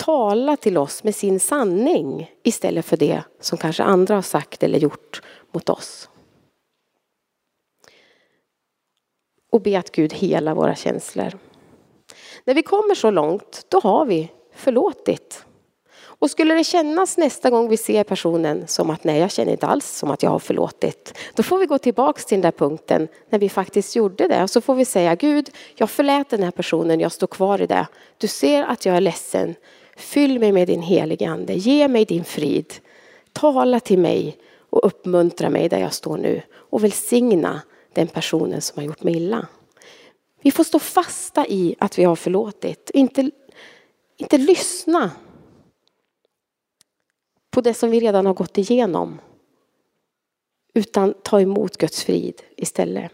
tala 0.00 0.56
till 0.56 0.78
oss 0.78 1.04
med 1.04 1.14
sin 1.14 1.40
sanning 1.40 2.30
istället 2.42 2.86
för 2.86 2.96
det 2.96 3.22
som 3.40 3.58
kanske 3.58 3.82
andra 3.82 4.14
har 4.14 4.22
sagt 4.22 4.62
eller 4.62 4.78
gjort 4.78 5.22
mot 5.52 5.68
oss. 5.68 6.08
Och 9.52 9.62
be 9.62 9.78
att 9.78 9.92
Gud 9.92 10.12
hela 10.12 10.54
våra 10.54 10.74
känslor. 10.74 11.38
När 12.44 12.54
vi 12.54 12.62
kommer 12.62 12.94
så 12.94 13.10
långt, 13.10 13.66
då 13.68 13.80
har 13.80 14.04
vi 14.04 14.30
förlåtit. 14.54 15.44
Och 16.20 16.30
skulle 16.30 16.54
det 16.54 16.64
kännas 16.64 17.16
nästa 17.16 17.50
gång 17.50 17.68
vi 17.68 17.76
ser 17.76 18.04
personen 18.04 18.66
som 18.66 18.90
att 18.90 19.04
nej, 19.04 19.20
jag 19.20 19.30
känner 19.30 19.52
inte 19.52 19.66
alls 19.66 19.86
som 19.86 20.10
att 20.10 20.22
jag 20.22 20.30
har 20.30 20.38
förlåtit. 20.38 21.18
Då 21.34 21.42
får 21.42 21.58
vi 21.58 21.66
gå 21.66 21.78
tillbaks 21.78 22.24
till 22.24 22.36
den 22.36 22.42
där 22.42 22.58
punkten 22.58 23.08
när 23.30 23.38
vi 23.38 23.48
faktiskt 23.48 23.96
gjorde 23.96 24.28
det. 24.28 24.42
Och 24.42 24.50
så 24.50 24.60
får 24.60 24.74
vi 24.74 24.84
säga 24.84 25.14
Gud, 25.14 25.50
jag 25.74 25.90
förlät 25.90 26.30
den 26.30 26.42
här 26.42 26.50
personen, 26.50 27.00
jag 27.00 27.12
står 27.12 27.26
kvar 27.26 27.62
i 27.62 27.66
det. 27.66 27.86
Du 28.18 28.26
ser 28.26 28.62
att 28.64 28.86
jag 28.86 28.96
är 28.96 29.00
ledsen. 29.00 29.54
Fyll 30.00 30.38
mig 30.38 30.52
med 30.52 30.68
din 30.68 30.82
helige 30.82 31.28
ande, 31.28 31.54
ge 31.54 31.88
mig 31.88 32.04
din 32.04 32.24
frid. 32.24 32.74
Tala 33.32 33.80
till 33.80 33.98
mig 33.98 34.38
och 34.70 34.86
uppmuntra 34.86 35.50
mig 35.50 35.68
där 35.68 35.78
jag 35.78 35.94
står 35.94 36.16
nu 36.16 36.42
och 36.52 36.84
välsigna 36.84 37.62
den 37.92 38.08
personen 38.08 38.60
som 38.60 38.78
har 38.78 38.86
gjort 38.86 39.02
mig 39.02 39.16
illa. 39.16 39.46
Vi 40.42 40.50
får 40.50 40.64
stå 40.64 40.78
fasta 40.78 41.46
i 41.46 41.76
att 41.78 41.98
vi 41.98 42.04
har 42.04 42.16
förlåtit, 42.16 42.90
inte, 42.94 43.30
inte 44.16 44.38
lyssna 44.38 45.10
på 47.50 47.60
det 47.60 47.74
som 47.74 47.90
vi 47.90 48.00
redan 48.00 48.26
har 48.26 48.34
gått 48.34 48.58
igenom. 48.58 49.20
Utan 50.74 51.14
ta 51.22 51.40
emot 51.40 51.76
Guds 51.76 52.04
frid 52.04 52.42
istället. 52.56 53.12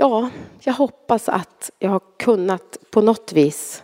Ja, 0.00 0.30
jag 0.60 0.72
hoppas 0.72 1.28
att 1.28 1.70
jag 1.78 1.90
har 1.90 2.00
kunnat 2.16 2.78
på 2.90 3.00
något 3.00 3.32
vis 3.32 3.82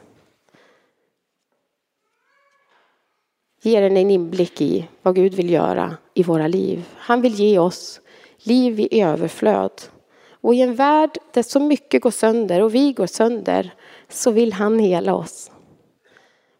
ge 3.62 3.79
er 3.79 3.83
en 3.83 3.96
inblick 3.96 4.61
i 4.61 4.88
vad 5.03 5.14
Gud 5.14 5.35
vill 5.35 5.50
göra 5.50 5.96
i 6.14 6.22
våra 6.22 6.48
liv. 6.48 6.85
Han 6.96 7.20
vill 7.20 7.35
ge 7.35 7.59
oss 7.59 8.00
liv 8.38 8.81
i 8.81 9.00
överflöd. 9.00 9.83
Och 10.31 10.55
i 10.55 10.61
en 10.61 10.74
värld 10.74 11.18
där 11.33 11.42
så 11.42 11.61
mycket 11.61 12.03
går 12.03 12.11
sönder 12.11 12.62
och 12.62 12.74
vi 12.74 12.92
går 12.92 13.07
sönder 13.07 13.74
så 14.09 14.31
vill 14.31 14.53
han 14.53 14.79
hela 14.79 15.14
oss 15.14 15.50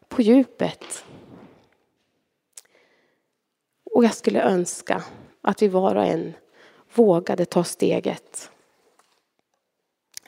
på 0.07 0.21
djupet. 0.21 1.05
Och 3.93 4.03
jag 4.03 4.13
skulle 4.13 4.41
önska 4.41 5.03
att 5.41 5.61
vi 5.61 5.67
var 5.67 5.95
och 5.95 6.05
en 6.05 6.33
vågade 6.93 7.45
ta 7.45 7.63
steget. 7.63 8.51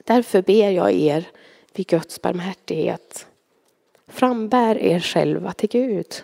Därför 0.07 0.41
ber 0.41 0.69
jag 0.69 0.91
er 0.91 1.25
vid 1.73 1.87
Guds 1.87 2.21
barmhärtighet. 2.21 3.27
Frambär 4.07 4.77
er 4.77 4.99
själva 4.99 5.53
till 5.53 5.69
Gud. 5.69 6.23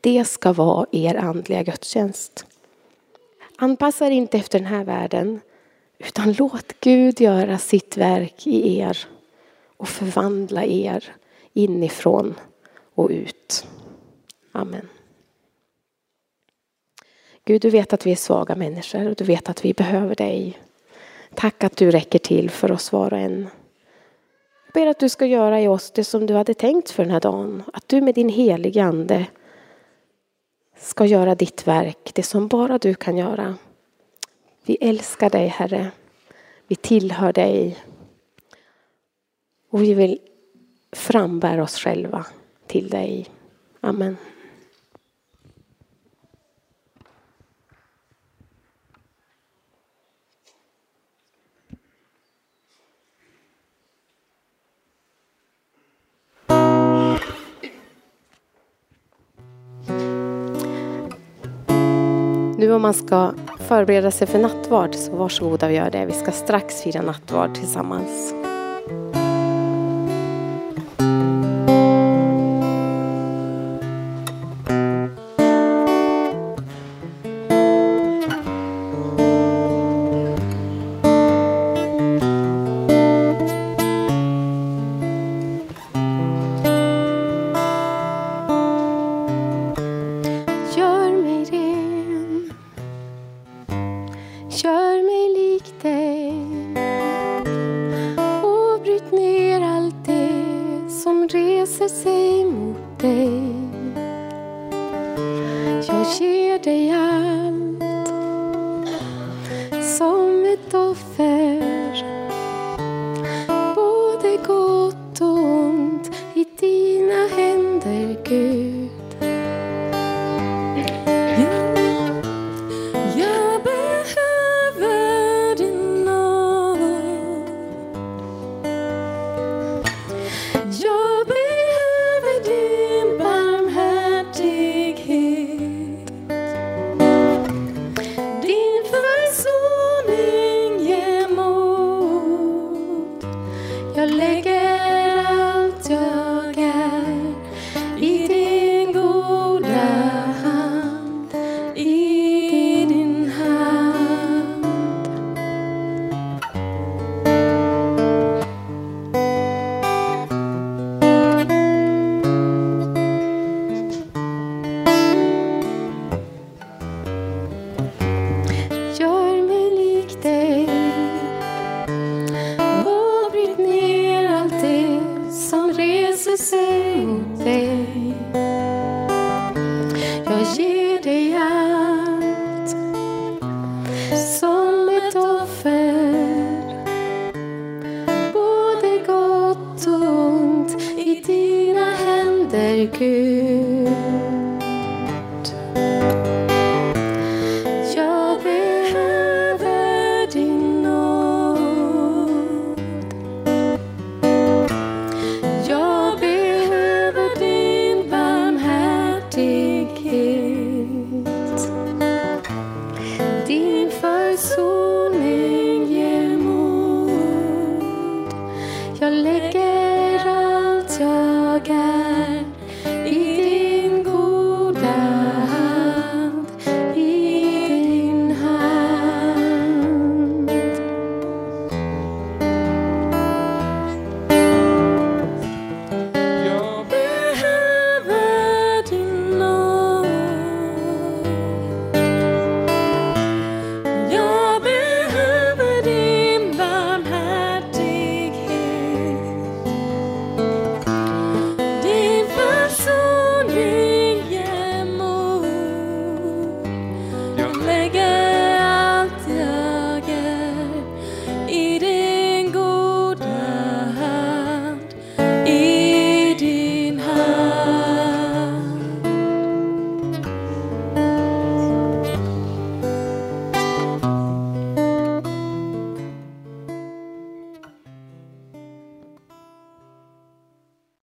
Det 0.00 0.24
ska 0.24 0.52
vara 0.52 0.86
er 0.92 1.14
andliga 1.14 1.62
gudstjänst. 1.62 2.46
Anpassa 3.56 4.06
er 4.06 4.10
inte 4.10 4.38
efter 4.38 4.58
den 4.58 4.68
här 4.68 4.84
världen 4.84 5.40
utan 5.98 6.32
låt 6.32 6.80
Gud 6.80 7.20
göra 7.20 7.58
sitt 7.58 7.96
verk 7.96 8.46
i 8.46 8.78
er 8.78 8.98
och 9.76 9.88
förvandla 9.88 10.64
er 10.64 11.04
inifrån 11.52 12.34
och 12.94 13.10
ut. 13.10 13.66
Amen. 14.52 14.88
Gud, 17.44 17.62
du 17.62 17.70
vet 17.70 17.92
att 17.92 18.06
vi 18.06 18.12
är 18.12 18.16
svaga 18.16 18.56
människor 18.56 19.08
och 19.08 19.14
du 19.14 19.24
vet 19.24 19.48
att 19.48 19.64
vi 19.64 19.72
behöver 19.72 20.14
dig. 20.14 20.58
Tack 21.36 21.64
att 21.64 21.76
du 21.76 21.90
räcker 21.90 22.18
till 22.18 22.50
för 22.50 22.72
oss 22.72 22.92
var 22.92 23.12
och 23.12 23.18
en. 23.18 23.48
Jag 24.66 24.72
ber 24.72 24.86
att 24.86 24.98
du 24.98 25.08
ska 25.08 25.26
göra 25.26 25.60
i 25.60 25.68
oss 25.68 25.90
det 25.90 26.04
som 26.04 26.26
du 26.26 26.34
hade 26.34 26.54
tänkt 26.54 26.90
för 26.90 27.02
den 27.02 27.12
här 27.12 27.20
dagen. 27.20 27.62
Att 27.72 27.88
du 27.88 28.00
med 28.00 28.14
din 28.14 28.28
heliga 28.28 28.84
ande 28.84 29.26
ska 30.78 31.06
göra 31.06 31.34
ditt 31.34 31.66
verk, 31.66 32.10
det 32.14 32.22
som 32.22 32.48
bara 32.48 32.78
du 32.78 32.94
kan 32.94 33.16
göra. 33.16 33.54
Vi 34.64 34.76
älskar 34.80 35.30
dig 35.30 35.46
Herre. 35.46 35.90
Vi 36.66 36.76
tillhör 36.76 37.32
dig. 37.32 37.78
Och 39.70 39.82
vi 39.82 39.94
vill 39.94 40.18
frambära 40.92 41.62
oss 41.62 41.78
själva 41.78 42.26
till 42.66 42.88
dig. 42.88 43.30
Amen. 43.80 44.16
Nu 62.64 62.72
om 62.72 62.82
man 62.82 62.94
ska 62.94 63.32
förbereda 63.58 64.10
sig 64.10 64.26
för 64.26 64.38
nattvard 64.38 64.94
så 64.94 65.16
varsågoda 65.16 65.66
och 65.66 65.72
gör 65.72 65.90
det. 65.90 66.06
Vi 66.06 66.12
ska 66.12 66.32
strax 66.32 66.82
fira 66.82 67.02
nattvard 67.02 67.54
tillsammans. 67.54 68.43